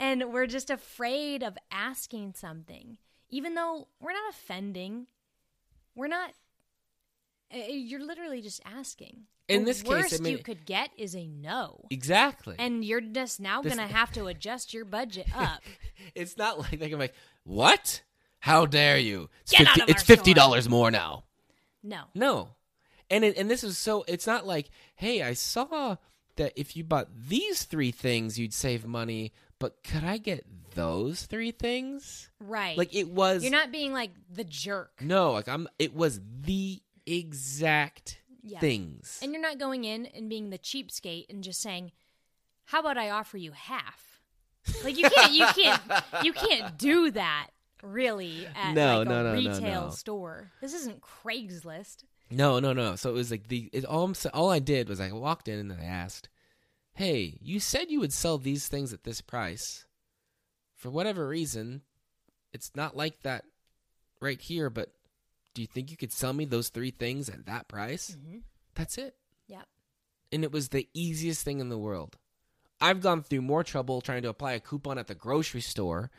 And 0.00 0.32
we're 0.32 0.46
just 0.46 0.70
afraid 0.70 1.42
of 1.42 1.56
asking 1.70 2.34
something. 2.34 2.98
Even 3.30 3.54
though 3.54 3.88
we're 4.00 4.12
not 4.12 4.30
offending, 4.30 5.06
we're 5.94 6.08
not. 6.08 6.30
uh, 7.52 7.58
You're 7.68 8.04
literally 8.04 8.40
just 8.40 8.60
asking. 8.64 9.22
In 9.48 9.60
the 9.64 9.72
this 9.72 9.82
case, 9.82 10.20
I 10.20 10.22
mean- 10.22 10.32
you 10.36 10.42
could 10.42 10.66
get 10.66 10.90
is 10.96 11.16
a 11.16 11.26
no. 11.26 11.84
Exactly. 11.90 12.54
And 12.58 12.84
you're 12.84 13.00
just 13.00 13.40
now 13.40 13.62
going 13.62 13.78
to 13.78 13.86
have 13.86 14.12
to 14.12 14.26
adjust 14.26 14.72
your 14.74 14.84
budget 14.84 15.26
up. 15.36 15.62
It's 16.14 16.36
not 16.36 16.58
like 16.58 16.78
they 16.78 16.88
can 16.90 16.98
like, 16.98 17.14
what? 17.44 18.02
How 18.40 18.66
dare 18.66 18.98
you? 18.98 19.28
It's 19.42 19.52
Get 19.52 19.66
fifty. 19.68 19.90
It's 19.92 20.02
fifty 20.02 20.30
store." 20.30 20.34
dollars 20.34 20.68
more 20.68 20.90
now. 20.90 21.24
No. 21.82 22.04
No, 22.14 22.50
and 23.10 23.24
it, 23.24 23.36
and 23.36 23.50
this 23.50 23.64
is 23.64 23.78
so. 23.78 24.04
It's 24.06 24.26
not 24.26 24.46
like, 24.46 24.70
hey, 24.96 25.22
I 25.22 25.32
saw 25.32 25.96
that 26.36 26.52
if 26.54 26.76
you 26.76 26.84
bought 26.84 27.08
these 27.28 27.64
three 27.64 27.90
things, 27.90 28.38
you'd 28.38 28.54
save 28.54 28.86
money, 28.86 29.32
but 29.58 29.82
could 29.82 30.04
I 30.04 30.18
get 30.18 30.44
those 30.74 31.26
three 31.26 31.50
things? 31.50 32.30
Right. 32.40 32.76
Like 32.78 32.94
it 32.94 33.08
was 33.08 33.42
You're 33.42 33.52
not 33.52 33.72
being 33.72 33.92
like 33.92 34.10
the 34.30 34.44
jerk. 34.44 35.00
No, 35.00 35.32
like 35.32 35.48
I'm 35.48 35.68
it 35.78 35.94
was 35.94 36.20
the 36.42 36.80
exact 37.06 38.18
Yeah. 38.42 38.60
things. 38.60 39.18
And 39.22 39.32
you're 39.32 39.42
not 39.42 39.58
going 39.58 39.84
in 39.84 40.06
and 40.06 40.28
being 40.28 40.50
the 40.50 40.58
cheapskate 40.58 41.26
and 41.28 41.42
just 41.42 41.60
saying, 41.60 41.92
"How 42.66 42.80
about 42.80 42.98
I 42.98 43.10
offer 43.10 43.36
you 43.38 43.52
half?" 43.52 44.20
Like 44.84 44.98
you 44.98 45.08
can't, 45.08 45.32
you 45.32 45.46
can't, 45.46 45.80
you 46.22 46.32
can't 46.34 46.76
do 46.78 47.10
that 47.12 47.48
really 47.82 48.46
at 48.54 48.74
No, 48.74 48.98
like 48.98 49.08
no, 49.08 49.20
a 49.20 49.22
no, 49.24 49.32
retail 49.32 49.90
store. 49.90 50.50
This 50.60 50.74
isn't 50.74 51.00
Craigslist. 51.00 52.04
No, 52.30 52.58
no, 52.60 52.72
no. 52.74 52.94
So 52.96 53.08
it 53.08 53.14
was 53.14 53.30
like 53.30 53.48
the 53.48 53.70
it, 53.72 53.84
all 53.86 54.04
I'm, 54.04 54.14
all 54.34 54.50
I 54.50 54.58
did 54.58 54.88
was 54.88 55.00
I 55.00 55.10
walked 55.12 55.48
in 55.48 55.58
and 55.58 55.72
I 55.72 55.82
asked, 55.84 56.28
"Hey, 56.98 57.38
you 57.40 57.60
said 57.60 57.90
you 57.90 58.00
would 58.00 58.12
sell 58.12 58.38
these 58.38 58.66
things 58.68 58.92
at 58.92 59.04
this 59.04 59.20
price. 59.20 59.86
For 60.74 60.90
whatever 60.90 61.28
reason, 61.28 61.82
it's 62.52 62.72
not 62.74 62.96
like 62.96 63.22
that 63.22 63.44
right 64.20 64.40
here, 64.40 64.68
but 64.68 64.92
do 65.54 65.62
you 65.62 65.68
think 65.68 65.90
you 65.90 65.96
could 65.96 66.12
sell 66.12 66.32
me 66.32 66.44
those 66.44 66.70
three 66.70 66.90
things 66.90 67.28
at 67.28 67.46
that 67.46 67.68
price?" 67.68 68.16
Mm-hmm. 68.18 68.38
That's 68.74 68.98
it. 68.98 69.16
Yep. 69.46 69.66
And 70.32 70.42
it 70.44 70.52
was 70.52 70.68
the 70.70 70.88
easiest 70.92 71.44
thing 71.44 71.60
in 71.60 71.68
the 71.68 71.78
world. 71.78 72.16
I've 72.80 73.00
gone 73.00 73.22
through 73.22 73.42
more 73.42 73.64
trouble 73.64 74.00
trying 74.00 74.22
to 74.22 74.28
apply 74.28 74.52
a 74.52 74.60
coupon 74.60 74.98
at 74.98 75.06
the 75.06 75.14
grocery 75.14 75.60
store 75.60 76.10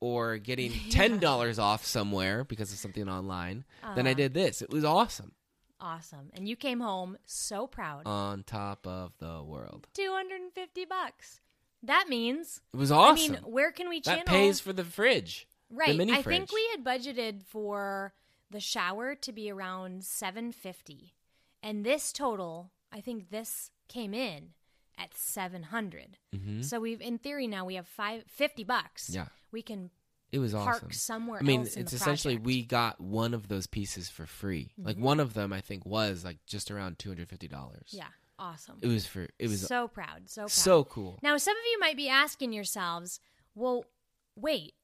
or 0.00 0.36
getting 0.38 0.70
$10 0.90 1.58
off 1.58 1.84
somewhere 1.84 2.44
because 2.44 2.72
of 2.72 2.78
something 2.78 3.08
online 3.08 3.64
than 3.94 4.06
I 4.06 4.10
Uh-huh. 4.10 4.16
did 4.16 4.34
this. 4.34 4.62
It 4.62 4.70
was 4.70 4.84
awesome. 4.84 5.32
Awesome. 5.80 6.30
And 6.34 6.48
you 6.48 6.56
came 6.56 6.80
home 6.80 7.18
so 7.24 7.66
proud. 7.66 8.02
On 8.06 8.42
top 8.42 8.86
of 8.86 9.12
the 9.18 9.42
world. 9.42 9.88
250 9.94 10.84
bucks. 10.84 11.40
That 11.82 12.06
means 12.08 12.60
It 12.72 12.76
was 12.76 12.90
awesome. 12.90 13.36
I 13.36 13.40
mean, 13.40 13.52
where 13.52 13.70
can 13.70 13.88
we 13.88 14.00
channel 14.00 14.24
that 14.26 14.30
pays 14.32 14.60
for 14.60 14.72
the 14.72 14.84
fridge. 14.84 15.46
Right. 15.70 15.96
mini 15.96 16.12
I 16.12 16.22
think 16.22 16.50
we 16.52 16.66
had 16.72 16.82
budgeted 16.82 17.42
for 17.44 18.14
the 18.50 18.60
shower 18.60 19.14
to 19.14 19.32
be 19.32 19.50
around 19.50 20.04
750. 20.04 21.14
And 21.62 21.84
this 21.84 22.12
total, 22.12 22.70
I 22.90 23.00
think 23.00 23.30
this 23.30 23.70
came 23.86 24.14
in 24.14 24.54
at 24.96 25.14
700. 25.14 26.18
Mhm. 26.34 26.64
So 26.64 26.80
we've 26.80 27.00
in 27.00 27.18
theory 27.18 27.46
now 27.46 27.64
we 27.64 27.74
have 27.74 27.86
five, 27.86 28.24
50 28.26 28.64
bucks. 28.64 29.10
Yeah. 29.10 29.28
We 29.52 29.62
can 29.62 29.90
It 30.30 30.38
was 30.40 30.54
awesome. 30.54 30.64
park 30.66 30.76
awesome. 30.84 30.92
somewhere 30.92 31.40
I 31.40 31.42
mean, 31.42 31.62
it's 31.62 31.92
essentially 31.92 32.34
project. 32.34 32.46
we 32.46 32.62
got 32.62 33.00
one 33.00 33.32
of 33.34 33.48
those 33.48 33.66
pieces 33.66 34.08
for 34.10 34.26
free. 34.26 34.72
Like 34.76 34.98
one 34.98 35.20
of 35.20 35.32
them, 35.34 35.52
I 35.52 35.60
think, 35.60 35.86
was 35.86 36.24
like 36.24 36.38
just 36.46 36.70
around 36.70 36.98
two 36.98 37.08
hundred 37.08 37.28
fifty 37.28 37.48
dollars. 37.48 37.88
Yeah. 37.90 38.08
Awesome. 38.40 38.78
it 38.82 38.86
was 38.86 39.04
for 39.04 39.26
it 39.38 39.48
was 39.48 39.66
so, 39.66 39.88
proud, 39.88 40.28
so 40.28 40.42
proud. 40.42 40.50
So 40.50 40.84
cool. 40.84 41.18
Now, 41.22 41.36
some 41.38 41.56
of 41.56 41.62
you 41.72 41.80
might 41.80 41.96
be 41.96 42.08
asking 42.08 42.52
yourselves, 42.52 43.18
well, 43.56 43.84
wait, 44.36 44.74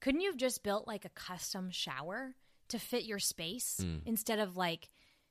couldn't 0.00 0.22
you 0.22 0.30
have 0.30 0.38
just 0.38 0.62
built 0.62 0.86
like 0.86 1.04
a 1.04 1.10
custom 1.10 1.70
shower 1.70 2.34
to 2.68 2.78
fit 2.78 3.04
your 3.04 3.18
space 3.18 3.78
Mm. 3.82 4.00
instead 4.06 4.38
of 4.38 4.56
like 4.56 4.88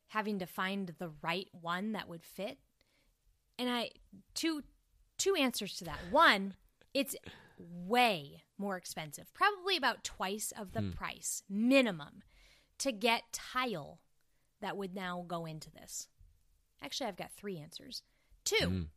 having 0.09 0.37
to 0.39 0.45
find 0.45 0.93
the 0.99 1.09
right 1.23 1.47
one 1.51 1.93
that 1.93 2.07
would 2.07 2.23
fit? 2.23 2.59
And 3.57 3.69
I 3.69 3.89
two 4.35 4.61
two 5.17 5.33
answers 5.35 5.77
to 5.77 5.85
that. 5.85 5.99
One, 6.11 6.53
it's 6.93 7.15
way 7.57 8.43
more 8.57 8.77
expensive, 8.77 9.33
probably 9.33 9.77
about 9.77 10.03
twice 10.03 10.51
of 10.57 10.71
the 10.73 10.81
Hmm. 10.81 10.91
price 10.91 11.43
minimum 11.49 12.23
to 12.79 12.91
get 12.91 13.23
tile 13.31 13.99
that 14.61 14.75
would 14.77 14.93
now 14.95 15.23
go 15.27 15.45
into 15.45 15.69
this. 15.71 16.07
Actually, 16.81 17.07
I've 17.07 17.15
got 17.17 17.31
three 17.31 17.57
answers. 17.57 18.01
Two, 18.43 18.55
Mm. 18.67 18.89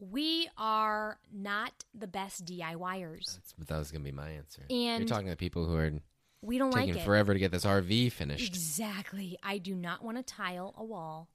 we 0.00 0.48
are 0.56 1.18
not 1.32 1.84
the 1.94 2.06
best 2.06 2.44
DIYers. 2.44 3.34
That's, 3.34 3.54
that 3.68 3.78
was 3.78 3.90
gonna 3.90 4.04
be 4.04 4.12
my 4.12 4.30
answer. 4.30 4.62
And 4.70 5.00
You're 5.02 5.08
talking 5.08 5.28
to 5.28 5.36
people 5.36 5.66
who 5.66 5.76
are 5.76 5.92
we 6.40 6.56
don't 6.58 6.70
taking 6.72 6.94
like 6.94 7.02
it. 7.02 7.04
forever 7.04 7.32
to 7.32 7.38
get 7.38 7.50
this 7.50 7.64
RV 7.64 8.10
finished. 8.12 8.46
Exactly. 8.46 9.36
I 9.42 9.58
do 9.58 9.74
not 9.74 10.04
want 10.04 10.18
to 10.18 10.22
tile 10.22 10.72
a 10.76 10.84
wall, 10.84 11.28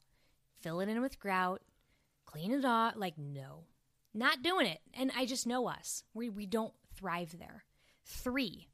fill 0.62 0.80
it 0.80 0.88
in 0.88 1.02
with 1.02 1.20
grout, 1.20 1.62
clean 2.26 2.52
it 2.52 2.64
off. 2.64 2.96
Like, 2.96 3.18
no, 3.18 3.66
not 4.14 4.42
doing 4.44 4.66
it. 4.68 4.80
And 4.94 5.12
I 5.16 5.26
just 5.26 5.48
know 5.48 5.68
us. 5.68 6.04
We, 6.14 6.30
we 6.30 6.46
don't 6.46 6.74
thrive 6.96 7.38
there. 7.40 7.64
Three, 8.06 8.68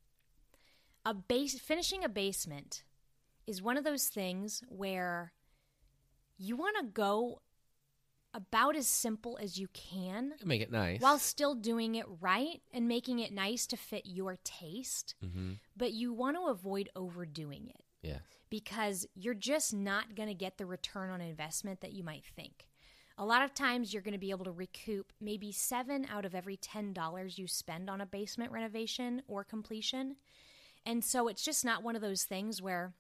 a 1.06 1.14
base, 1.14 1.58
finishing 1.60 2.04
a 2.04 2.10
basement 2.10 2.84
is 3.48 3.62
one 3.62 3.78
of 3.78 3.84
those 3.84 4.08
things 4.08 4.64
where 4.70 5.34
you 6.38 6.56
want 6.56 6.78
to 6.78 6.84
go 6.86 7.42
about 8.34 8.76
as 8.76 8.88
simple 8.88 9.40
as 9.42 9.58
you 9.58 9.68
can 9.74 10.34
Make 10.46 10.62
it 10.62 10.72
nice. 10.72 11.02
while 11.02 11.18
still 11.18 11.56
doing 11.56 11.96
it 11.96 12.06
right 12.22 12.62
and 12.72 12.88
making 12.88 13.18
it 13.20 13.34
nice 13.34 13.66
to 13.68 13.78
fit 13.78 14.04
your 14.06 14.38
taste. 14.44 15.16
hmm 15.22 15.54
But 15.76 15.94
you 15.94 16.14
want 16.14 16.38
to 16.38 16.44
avoid 16.52 16.90
overdoing 16.96 17.70
it 17.70 17.82
Yes. 18.04 18.22
because 18.52 19.08
you're 19.16 19.34
just 19.34 19.74
not 19.74 20.16
going 20.16 20.30
to 20.30 20.36
get 20.36 20.58
the 20.60 20.66
return 20.68 21.10
on 21.10 21.22
investment 21.22 21.82
that 21.82 21.94
you 21.94 22.04
might 22.04 22.24
think. 22.24 22.68
A 23.22 23.26
lot 23.26 23.44
of 23.44 23.54
times 23.54 23.94
you're 23.94 24.02
going 24.02 24.14
to 24.14 24.18
be 24.18 24.32
able 24.32 24.46
to 24.46 24.52
recoup 24.52 25.12
maybe 25.20 25.52
seven 25.52 26.08
out 26.10 26.24
of 26.24 26.34
every 26.34 26.56
$10 26.56 27.38
you 27.38 27.48
spend 27.48 27.90
on 27.90 28.00
a 28.00 28.06
basement 28.06 28.54
renovation 28.54 29.22
or 29.28 29.44
completion. 29.44 30.16
And 30.86 31.04
so 31.04 31.28
it's 31.28 31.44
just 31.44 31.66
not 31.66 31.84
one 31.84 31.98
of 31.98 32.02
those 32.02 32.24
things 32.24 32.62
where 32.62 32.94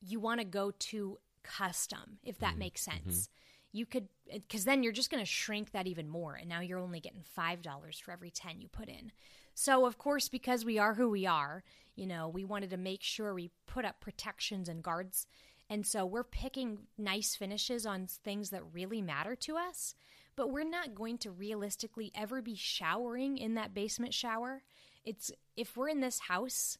you 0.00 0.18
want 0.18 0.40
to 0.40 0.44
go 0.44 0.72
to 0.72 1.18
custom, 1.44 2.18
if 2.24 2.38
that 2.40 2.50
mm-hmm. 2.50 2.58
makes 2.58 2.84
mm-hmm. 2.84 3.10
sense. 3.10 3.28
You 3.70 3.86
could, 3.86 4.08
uh, 4.32 4.38
because 4.38 4.64
then 4.64 4.82
you're 4.82 4.92
just 4.92 5.10
going 5.10 5.22
to 5.22 5.30
shrink 5.30 5.70
that 5.70 5.86
even 5.86 6.08
more. 6.08 6.34
And 6.34 6.48
now 6.48 6.60
you're 6.60 6.80
only 6.80 6.98
getting 6.98 7.22
$5 7.38 8.02
for 8.02 8.10
every 8.10 8.30
10 8.30 8.60
you 8.60 8.66
put 8.66 8.88
in. 8.88 9.12
So, 9.54 9.86
of 9.86 9.98
course, 9.98 10.28
because 10.28 10.64
we 10.64 10.80
are 10.80 10.94
who 10.94 11.08
we 11.08 11.26
are, 11.26 11.62
you 11.94 12.08
know, 12.08 12.28
we 12.28 12.44
wanted 12.44 12.70
to 12.70 12.76
make 12.76 13.04
sure 13.04 13.34
we 13.34 13.50
put 13.66 13.84
up 13.84 14.00
protections 14.00 14.68
and 14.68 14.82
guards. 14.82 15.28
And 15.74 15.84
so 15.84 16.06
we're 16.06 16.22
picking 16.22 16.86
nice 16.96 17.34
finishes 17.34 17.84
on 17.84 18.06
things 18.06 18.50
that 18.50 18.62
really 18.72 19.02
matter 19.02 19.34
to 19.34 19.56
us. 19.56 19.96
But 20.36 20.52
we're 20.52 20.62
not 20.62 20.94
going 20.94 21.18
to 21.18 21.32
realistically 21.32 22.12
ever 22.14 22.40
be 22.40 22.54
showering 22.54 23.38
in 23.38 23.54
that 23.54 23.74
basement 23.74 24.14
shower. 24.14 24.62
It's 25.04 25.32
if 25.56 25.76
we're 25.76 25.88
in 25.88 25.98
this 25.98 26.20
house, 26.20 26.78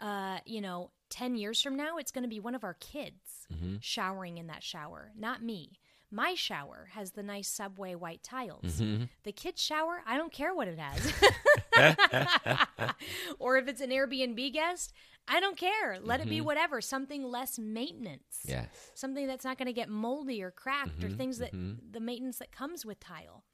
uh, 0.00 0.38
you 0.46 0.62
know, 0.62 0.92
10 1.10 1.36
years 1.36 1.60
from 1.60 1.76
now, 1.76 1.98
it's 1.98 2.10
going 2.10 2.22
to 2.22 2.28
be 2.28 2.40
one 2.40 2.54
of 2.54 2.64
our 2.64 2.72
kids 2.80 3.46
showering 3.82 4.38
in 4.38 4.46
that 4.46 4.62
shower, 4.62 5.12
not 5.14 5.42
me. 5.42 5.79
My 6.10 6.34
shower 6.34 6.88
has 6.94 7.12
the 7.12 7.22
nice 7.22 7.48
subway 7.48 7.94
white 7.94 8.22
tiles. 8.22 8.82
The 9.22 9.32
kid's 9.32 9.62
shower, 9.62 10.02
I 10.06 10.16
don't 10.16 10.32
care 10.32 10.54
what 10.54 10.66
it 10.68 10.78
has. 10.78 11.12
or 13.38 13.56
if 13.58 13.68
it's 13.68 13.80
an 13.80 13.90
Airbnb 13.90 14.52
guest, 14.52 14.92
I 15.28 15.38
don't 15.40 15.56
care. 15.56 15.98
Let 16.02 16.20
it 16.20 16.28
be 16.28 16.40
whatever, 16.40 16.80
something 16.80 17.22
less 17.24 17.58
maintenance. 17.58 18.40
Yes. 18.44 18.68
Something 18.94 19.26
that's 19.26 19.44
not 19.44 19.56
going 19.58 19.66
to 19.66 19.72
get 19.72 19.88
moldy 19.88 20.42
or 20.42 20.50
cracked 20.50 21.04
or 21.04 21.08
Mhm, 21.08 21.16
things 21.16 21.38
that 21.38 21.52
mhm. 21.52 21.78
the 21.92 22.00
maintenance 22.00 22.38
that 22.38 22.50
comes 22.50 22.84
with 22.84 22.98
tile. 23.00 23.44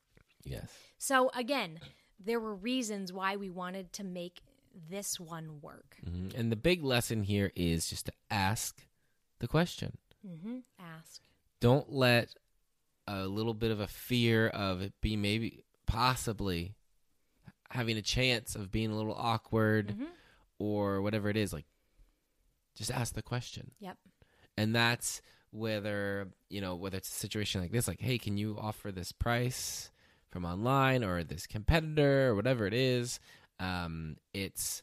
Yes. 0.44 0.70
So 0.96 1.30
again, 1.34 1.80
there 2.18 2.40
were 2.40 2.54
reasons 2.54 3.12
why 3.12 3.36
we 3.36 3.50
wanted 3.50 3.92
to 3.94 4.04
make 4.04 4.40
this 4.88 5.20
one 5.20 5.60
work. 5.60 5.96
hmm 6.04 6.28
And 6.34 6.50
the 6.50 6.56
big 6.56 6.82
lesson 6.84 7.22
here 7.24 7.52
is 7.54 7.88
just 7.90 8.06
to 8.06 8.12
ask 8.30 8.86
the 9.40 9.48
question. 9.48 9.98
Ask. 10.78 11.22
Don't 11.60 11.92
let 11.92 12.34
a 13.06 13.26
little 13.26 13.54
bit 13.54 13.70
of 13.70 13.80
a 13.80 13.86
fear 13.86 14.48
of 14.48 14.80
it 14.82 14.92
being 15.00 15.20
maybe 15.22 15.64
possibly 15.86 16.74
having 17.70 17.96
a 17.96 18.02
chance 18.02 18.54
of 18.54 18.70
being 18.72 18.90
a 18.90 18.96
little 18.96 19.14
awkward 19.14 19.94
Mhm. 19.98 20.08
or 20.58 21.00
whatever 21.02 21.28
it 21.28 21.36
is 21.36 21.52
like 21.52 21.66
just 22.74 22.90
ask 22.90 23.14
the 23.14 23.22
question 23.22 23.70
Yep. 23.80 23.96
and 24.56 24.74
that's 24.74 25.20
whether 25.50 26.28
you 26.50 26.60
know 26.60 26.74
whether 26.74 26.96
it's 26.98 27.08
a 27.08 27.12
situation 27.12 27.60
like 27.60 27.70
this 27.72 27.88
like 27.88 28.00
hey 28.00 28.18
can 28.18 28.36
you 28.36 28.58
offer 28.58 28.90
this 28.92 29.12
price 29.12 29.90
from 30.30 30.44
online 30.44 31.02
or 31.04 31.22
this 31.24 31.46
competitor 31.46 32.28
or 32.28 32.34
whatever 32.34 32.66
it 32.66 32.74
is 32.74 33.18
um 33.60 34.16
it's 34.34 34.82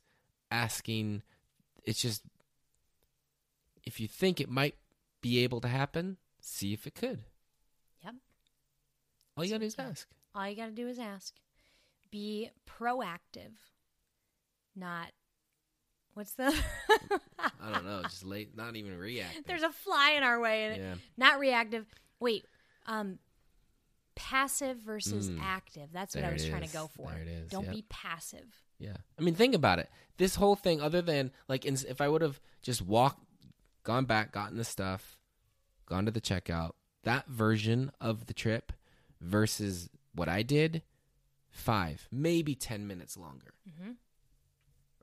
asking 0.49 1.21
it's 1.83 2.01
just 2.01 2.23
if 3.83 3.99
you 3.99 4.07
think 4.07 4.39
it 4.39 4.49
might 4.49 4.75
be 5.21 5.39
able 5.43 5.59
to 5.61 5.67
happen 5.67 6.17
see 6.39 6.73
if 6.73 6.85
it 6.87 6.95
could. 6.95 7.23
All 9.37 9.43
you 9.43 9.51
gotta 9.51 9.59
do 9.59 9.65
is 9.67 9.75
ask 9.79 10.07
All 10.35 10.47
you 10.49 10.55
got 10.55 10.65
to 10.67 10.71
do 10.71 10.87
is 10.87 10.99
ask. 10.99 11.33
Be 12.11 12.49
proactive, 12.67 13.53
not 14.75 15.07
what's 16.15 16.35
the 16.35 16.53
i 17.39 17.71
don't 17.73 17.85
know 17.85 18.03
just 18.03 18.23
late 18.23 18.55
not 18.55 18.75
even 18.75 18.95
react 18.95 19.35
There's 19.47 19.63
a 19.63 19.71
fly 19.71 20.11
in 20.11 20.21
our 20.21 20.39
way 20.39 20.65
and 20.65 20.77
yeah 20.77 20.93
not 21.17 21.39
reactive. 21.39 21.87
Wait, 22.19 22.45
um 22.85 23.17
passive 24.15 24.77
versus 24.77 25.29
Mm. 25.31 25.39
active. 25.41 25.89
That's 25.91 26.13
what 26.13 26.21
There 26.21 26.29
I 26.29 26.33
was 26.33 26.45
trying 26.47 26.61
to 26.67 26.71
go 26.71 26.87
for. 26.95 27.09
There 27.09 27.21
it 27.21 27.27
is. 27.27 27.49
Don't 27.49 27.63
Yep. 27.65 27.73
be 27.73 27.85
passive. 27.89 28.61
Yeah. 28.77 28.97
I 29.17 29.21
mean, 29.23 29.33
think 29.33 29.55
about 29.55 29.79
it. 29.79 29.89
This 30.17 30.35
whole 30.35 30.55
thing, 30.55 30.79
other 30.81 31.01
than, 31.01 31.31
like, 31.47 31.65
in, 31.65 31.75
if 31.87 31.99
I 31.99 32.07
would 32.07 32.21
have 32.21 32.39
just 32.61 32.83
walked, 32.83 33.23
gone 33.81 34.05
back, 34.05 34.31
gotten 34.31 34.57
the 34.57 34.63
stuff, 34.63 35.17
gone 35.87 36.05
to 36.05 36.11
the 36.11 36.21
checkout, 36.21 36.73
that 37.03 37.25
version 37.27 37.91
of 37.99 38.27
the 38.27 38.33
trip 38.35 38.71
versus 39.23 39.89
what 40.13 40.29
I 40.29 40.43
did, 40.43 40.83
five, 41.49 42.07
maybe 42.11 42.55
10 42.55 42.85
minutes 42.87 43.17
longer 43.17 43.53
Mm-hmm. 43.69 43.91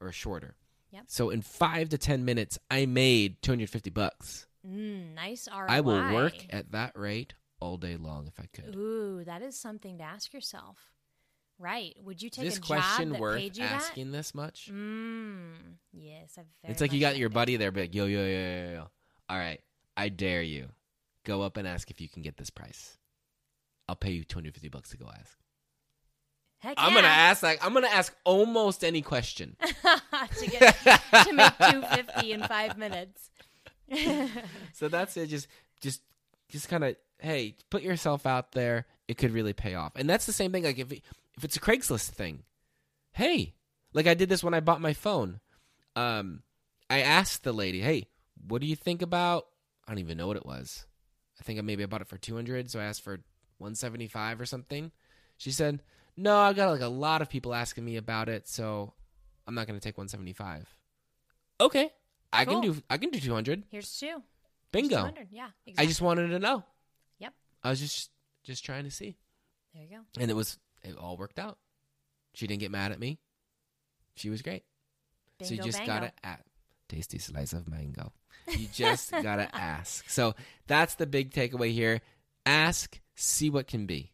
or 0.00 0.12
shorter. 0.12 0.57
Yep. 0.93 1.05
So 1.07 1.31
in 1.31 1.41
five 1.43 1.89
to 1.91 1.99
10 1.99 2.25
minutes, 2.25 2.59
I 2.71 2.87
made 2.87 3.41
250 3.43 3.91
bucks. 3.91 4.47
Mm, 4.67 5.15
nice 5.15 5.49
ROI. 5.50 5.67
I 5.69 5.81
will 5.81 6.12
work 6.12 6.35
at 6.50 6.73
that 6.73 6.93
rate 6.99 7.35
all 7.61 7.77
day 7.77 7.97
long 7.97 8.27
if 8.27 8.39
I 8.41 8.47
could. 8.53 8.75
Ooh, 8.77 9.23
that 9.25 9.41
is 9.43 9.59
something 9.59 9.99
to 9.99 10.05
ask 10.05 10.33
yourself. 10.33 10.79
Right? 11.59 11.95
Would 12.03 12.23
you 12.23 12.31
take 12.31 12.47
this 12.47 12.57
a 12.57 12.61
question 12.61 13.09
job 13.11 13.12
that 13.15 13.21
worth 13.21 13.39
paid 13.39 13.57
you 13.57 13.65
asking 13.65 14.12
this 14.12 14.35
much? 14.35 14.67
that? 14.67 14.73
Mm, 14.73 15.53
yes, 15.93 16.39
it's 16.65 16.81
like 16.81 16.93
you 16.93 17.00
got 17.00 17.19
your 17.19 17.29
buddy 17.29 17.57
there, 17.57 17.71
be 17.71 17.83
like, 17.83 17.95
yo, 17.95 18.07
yo, 18.07 18.21
yo, 18.21 18.27
yo, 18.27 18.71
yo. 18.73 18.87
All 19.29 19.37
right, 19.39 19.61
I 19.97 20.09
dare 20.09 20.43
you. 20.43 20.69
Go 21.25 21.43
up 21.43 21.59
and 21.59 21.69
ask 21.69 21.91
if 21.91 22.00
you 22.00 22.09
can 22.09 22.23
get 22.23 22.39
this 22.39 22.49
price. 22.50 22.97
I'll 23.90 23.97
pay 23.97 24.12
you 24.12 24.23
250 24.23 24.68
bucks 24.68 24.90
to 24.90 24.97
go 24.97 25.11
ask. 25.12 25.37
Heck 26.61 26.75
I'm 26.76 26.94
gonna 26.94 27.09
ask 27.09 27.42
like 27.42 27.59
I'm 27.64 27.73
gonna 27.73 27.88
ask 27.88 28.14
almost 28.23 28.85
any 28.85 29.02
question. 29.02 29.56
to 29.61 30.47
get 30.47 30.76
to 31.25 31.32
make 31.32 31.52
two 31.59 31.82
fifty 31.82 32.32
in 32.32 32.42
five 32.42 32.76
minutes. 32.76 33.30
so 34.75 34.88
that's 34.88 35.16
it. 35.16 35.28
Just, 35.28 35.49
just, 35.80 36.02
just 36.49 36.68
kind 36.68 36.85
of, 36.85 36.97
hey, 37.18 37.56
put 37.70 37.82
yourself 37.82 38.26
out 38.26 38.52
there. 38.52 38.87
It 39.09 39.16
could 39.18 39.32
really 39.32 39.54
pay 39.54 39.75
off. 39.75 39.92
And 39.97 40.09
that's 40.09 40.26
the 40.26 40.32
same 40.32 40.52
thing. 40.52 40.62
Like 40.62 40.78
if 40.78 40.92
it, 40.92 41.02
if 41.37 41.42
it's 41.44 41.56
a 41.56 41.61
Craigslist 41.61 42.11
thing, 42.11 42.44
hey, 43.12 43.54
like 43.92 44.06
I 44.06 44.14
did 44.14 44.28
this 44.28 44.44
when 44.44 44.54
I 44.54 44.61
bought 44.61 44.80
my 44.80 44.92
phone. 44.92 45.40
Um, 45.97 46.42
I 46.88 47.00
asked 47.00 47.42
the 47.42 47.52
lady, 47.52 47.80
hey, 47.80 48.06
what 48.47 48.61
do 48.61 48.68
you 48.68 48.76
think 48.76 49.02
about? 49.02 49.47
I 49.88 49.92
don't 49.92 49.99
even 49.99 50.18
know 50.18 50.28
what 50.28 50.37
it 50.37 50.47
was. 50.47 50.87
I 51.40 51.42
think 51.42 51.59
I 51.59 51.62
maybe 51.62 51.82
I 51.82 51.87
bought 51.87 52.02
it 52.02 52.09
for 52.09 52.18
two 52.18 52.37
hundred, 52.37 52.70
so 52.70 52.78
I 52.78 52.85
asked 52.85 53.02
for 53.02 53.20
one 53.61 53.75
seventy 53.75 54.09
five 54.09 54.40
or 54.40 54.47
something. 54.47 54.90
She 55.37 55.50
said, 55.50 55.81
no, 56.17 56.37
I 56.38 56.52
got 56.52 56.71
like 56.71 56.81
a 56.81 56.88
lot 56.88 57.23
of 57.23 57.29
people 57.31 57.55
asking 57.55 57.85
me 57.85 57.97
about 57.97 58.29
it, 58.29 58.47
so 58.49 58.93
I'm 59.47 59.55
not 59.55 59.67
gonna 59.67 59.81
take 59.81 59.97
one 59.99 60.09
seventy 60.09 60.33
five. 60.33 60.73
Okay, 61.61 61.90
I 62.33 62.45
Cool. 62.45 62.61
can 62.62 62.73
do 62.73 62.83
I 62.90 62.97
can 62.99 63.11
do 63.11 63.21
two 63.21 63.35
hundred. 63.35 63.62
Here's 63.71 63.99
two. 63.99 64.23
Bingo. 64.73 64.97
200. 64.99 65.29
Yeah, 65.33 65.49
exactly. 65.67 65.85
I 65.85 65.88
just 65.88 66.00
wanted 66.00 66.29
to 66.29 66.38
know. 66.38 66.62
Yep. 67.19 67.35
I 67.64 67.71
was 67.71 67.81
just 67.81 68.11
just 68.45 68.64
trying 68.64 68.85
to 68.85 68.90
see, 68.90 69.17
There 69.75 69.83
you 69.83 69.88
go. 69.90 70.02
and 70.21 70.31
it 70.31 70.35
was 70.35 70.59
it 70.83 70.97
all 70.97 71.17
worked 71.17 71.38
out. 71.38 71.59
She 72.35 72.47
didn't 72.47 72.61
get 72.61 72.71
mad 72.71 72.93
at 72.93 73.00
me. 73.00 73.19
She 74.14 74.31
was 74.31 74.43
great. 74.43 74.62
so 75.43 75.55
you 75.55 75.62
just 75.62 75.79
bango. 75.79 75.93
gotta 75.95 76.12
ask. 76.23 76.43
Tasty 76.88 77.19
slice 77.19 77.52
of 77.52 77.69
mango. 77.69 78.12
You 78.49 78.67
just 78.73 79.11
gotta 79.12 79.49
ask. 79.55 80.09
So 80.09 80.35
that's 80.67 80.95
the 80.95 81.07
big 81.07 81.31
takeaway 81.33 81.73
here. 81.73 82.00
Ask, 82.47 83.00
see 83.14 83.50
what 83.50 83.66
can 83.66 83.87
be. 83.87 84.12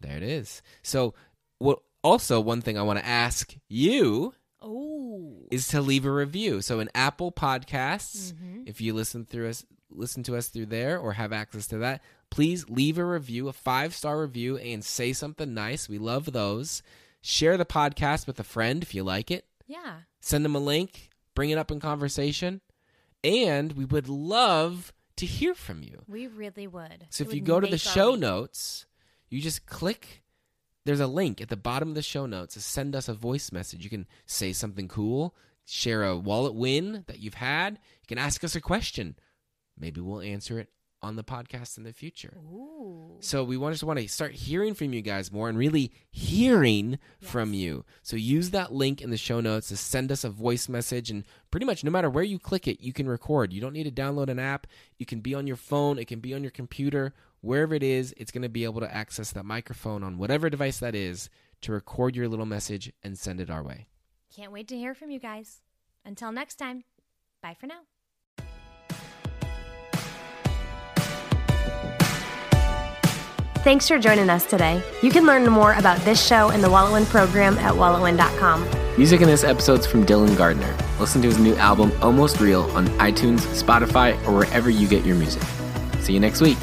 There 0.00 0.16
it 0.16 0.22
is. 0.22 0.62
So 0.82 1.14
what? 1.58 1.80
Also, 2.02 2.40
one 2.40 2.60
thing 2.60 2.78
I 2.78 2.82
want 2.82 2.98
to 3.00 3.06
ask 3.06 3.56
you 3.68 4.32
Oh. 4.62 5.48
is 5.50 5.66
to 5.68 5.80
leave 5.80 6.04
a 6.04 6.12
review. 6.12 6.62
So 6.62 6.78
in 6.78 6.88
Apple 6.94 7.32
Podcasts, 7.32 8.32
Mhm. 8.32 8.62
if 8.68 8.80
you 8.80 8.94
listen 8.94 9.24
through 9.24 9.48
us 9.48 9.64
listen 9.88 10.22
to 10.24 10.36
us 10.36 10.48
through 10.48 10.66
there 10.66 10.98
or 10.98 11.12
have 11.12 11.32
access 11.32 11.66
to 11.68 11.78
that, 11.78 12.02
please 12.28 12.68
leave 12.68 12.98
a 12.98 13.04
review, 13.04 13.48
a 13.48 13.52
five-star 13.52 14.20
review 14.20 14.56
and 14.58 14.84
say 14.84 15.12
something 15.12 15.54
nice. 15.54 15.88
We 15.88 15.96
love 15.96 16.32
those. 16.32 16.82
Share 17.22 17.56
the 17.56 17.64
podcast 17.64 18.26
with 18.26 18.38
a 18.40 18.44
friend 18.44 18.82
if 18.82 18.94
you 18.94 19.04
like 19.04 19.30
it. 19.30 19.46
Yeah. 19.66 20.00
Send 20.20 20.44
them 20.44 20.56
a 20.56 20.60
link, 20.60 21.08
bring 21.36 21.50
it 21.50 21.56
up 21.58 21.70
in 21.70 21.78
conversation, 21.80 22.60
and 23.22 23.72
we 23.72 23.84
would 23.84 24.08
love 24.08 24.92
to 25.16 25.26
hear 25.26 25.54
from 25.54 25.82
you. 25.82 26.02
We 26.08 26.26
really 26.26 26.66
would. 26.66 27.06
So 27.10 27.22
It 27.22 27.28
if 27.28 27.34
you 27.34 27.40
go 27.40 27.60
to 27.60 27.66
the 27.66 27.78
show 27.78 28.12
week. 28.12 28.20
notes, 28.20 28.86
you 29.28 29.40
just 29.40 29.66
click. 29.66 30.22
There's 30.84 31.00
a 31.00 31.06
link 31.06 31.40
at 31.40 31.48
the 31.48 31.56
bottom 31.56 31.88
of 31.90 31.94
the 31.94 32.02
show 32.02 32.26
notes 32.26 32.54
to 32.54 32.60
send 32.60 32.94
us 32.94 33.08
a 33.08 33.14
voice 33.14 33.50
message. 33.50 33.82
You 33.82 33.90
can 33.90 34.06
say 34.24 34.52
something 34.52 34.86
cool, 34.88 35.34
share 35.64 36.04
a 36.04 36.16
wallet 36.16 36.54
win 36.54 37.04
that 37.08 37.18
you've 37.18 37.34
had. 37.34 37.74
You 37.74 38.06
can 38.06 38.18
ask 38.18 38.44
us 38.44 38.54
a 38.54 38.60
question. 38.60 39.16
Maybe 39.78 40.00
we'll 40.00 40.20
answer 40.20 40.58
it 40.60 40.68
on 41.06 41.16
the 41.16 41.24
podcast 41.24 41.78
in 41.78 41.84
the 41.84 41.92
future. 41.92 42.36
Ooh. 42.38 43.16
So 43.20 43.44
we 43.44 43.56
want 43.56 43.74
just 43.74 43.84
want 43.84 43.98
to 43.98 44.08
start 44.08 44.32
hearing 44.32 44.74
from 44.74 44.92
you 44.92 45.02
guys 45.02 45.30
more 45.30 45.48
and 45.48 45.56
really 45.56 45.92
hearing 46.10 46.98
from 47.20 47.54
you. 47.54 47.84
So 48.02 48.16
use 48.16 48.50
that 48.50 48.72
link 48.72 49.00
in 49.00 49.10
the 49.10 49.16
show 49.16 49.40
notes 49.40 49.68
to 49.68 49.76
send 49.76 50.10
us 50.10 50.24
a 50.24 50.30
voice 50.30 50.68
message 50.68 51.10
and 51.10 51.24
pretty 51.50 51.64
much 51.66 51.84
no 51.84 51.90
matter 51.90 52.10
where 52.10 52.24
you 52.24 52.38
click 52.38 52.66
it, 52.66 52.80
you 52.80 52.92
can 52.92 53.08
record. 53.08 53.52
You 53.52 53.60
don't 53.60 53.72
need 53.72 53.84
to 53.84 54.02
download 54.02 54.28
an 54.28 54.38
app. 54.38 54.66
You 54.98 55.06
can 55.06 55.20
be 55.20 55.34
on 55.34 55.46
your 55.46 55.56
phone, 55.56 55.98
it 55.98 56.08
can 56.08 56.20
be 56.20 56.34
on 56.34 56.42
your 56.42 56.50
computer, 56.50 57.14
wherever 57.40 57.74
it 57.74 57.82
is, 57.82 58.12
it's 58.16 58.32
going 58.32 58.42
to 58.42 58.48
be 58.48 58.64
able 58.64 58.80
to 58.80 58.94
access 58.94 59.30
that 59.32 59.44
microphone 59.44 60.02
on 60.02 60.18
whatever 60.18 60.50
device 60.50 60.78
that 60.78 60.94
is 60.94 61.30
to 61.62 61.72
record 61.72 62.16
your 62.16 62.28
little 62.28 62.46
message 62.46 62.92
and 63.02 63.16
send 63.16 63.40
it 63.40 63.50
our 63.50 63.62
way. 63.62 63.86
Can't 64.34 64.52
wait 64.52 64.68
to 64.68 64.76
hear 64.76 64.94
from 64.94 65.10
you 65.10 65.20
guys. 65.20 65.62
Until 66.04 66.32
next 66.32 66.56
time. 66.56 66.84
Bye 67.42 67.56
for 67.58 67.66
now. 67.66 67.95
Thanks 73.66 73.88
for 73.88 73.98
joining 73.98 74.30
us 74.30 74.46
today. 74.46 74.80
You 75.02 75.10
can 75.10 75.26
learn 75.26 75.44
more 75.50 75.72
about 75.72 75.98
this 76.02 76.24
show 76.24 76.50
and 76.50 76.62
the 76.62 76.68
WalletWin 76.68 77.04
program 77.06 77.58
at 77.58 77.74
walletwin.com. 77.74 78.64
Music 78.96 79.20
in 79.20 79.26
this 79.26 79.42
episode's 79.42 79.84
from 79.84 80.06
Dylan 80.06 80.38
Gardner. 80.38 80.72
Listen 81.00 81.20
to 81.22 81.26
his 81.26 81.38
new 81.38 81.56
album 81.56 81.90
Almost 82.00 82.38
Real 82.38 82.62
on 82.76 82.86
iTunes, 83.00 83.40
Spotify, 83.60 84.16
or 84.24 84.34
wherever 84.36 84.70
you 84.70 84.86
get 84.86 85.04
your 85.04 85.16
music. 85.16 85.42
See 85.98 86.12
you 86.12 86.20
next 86.20 86.40
week. 86.40 86.58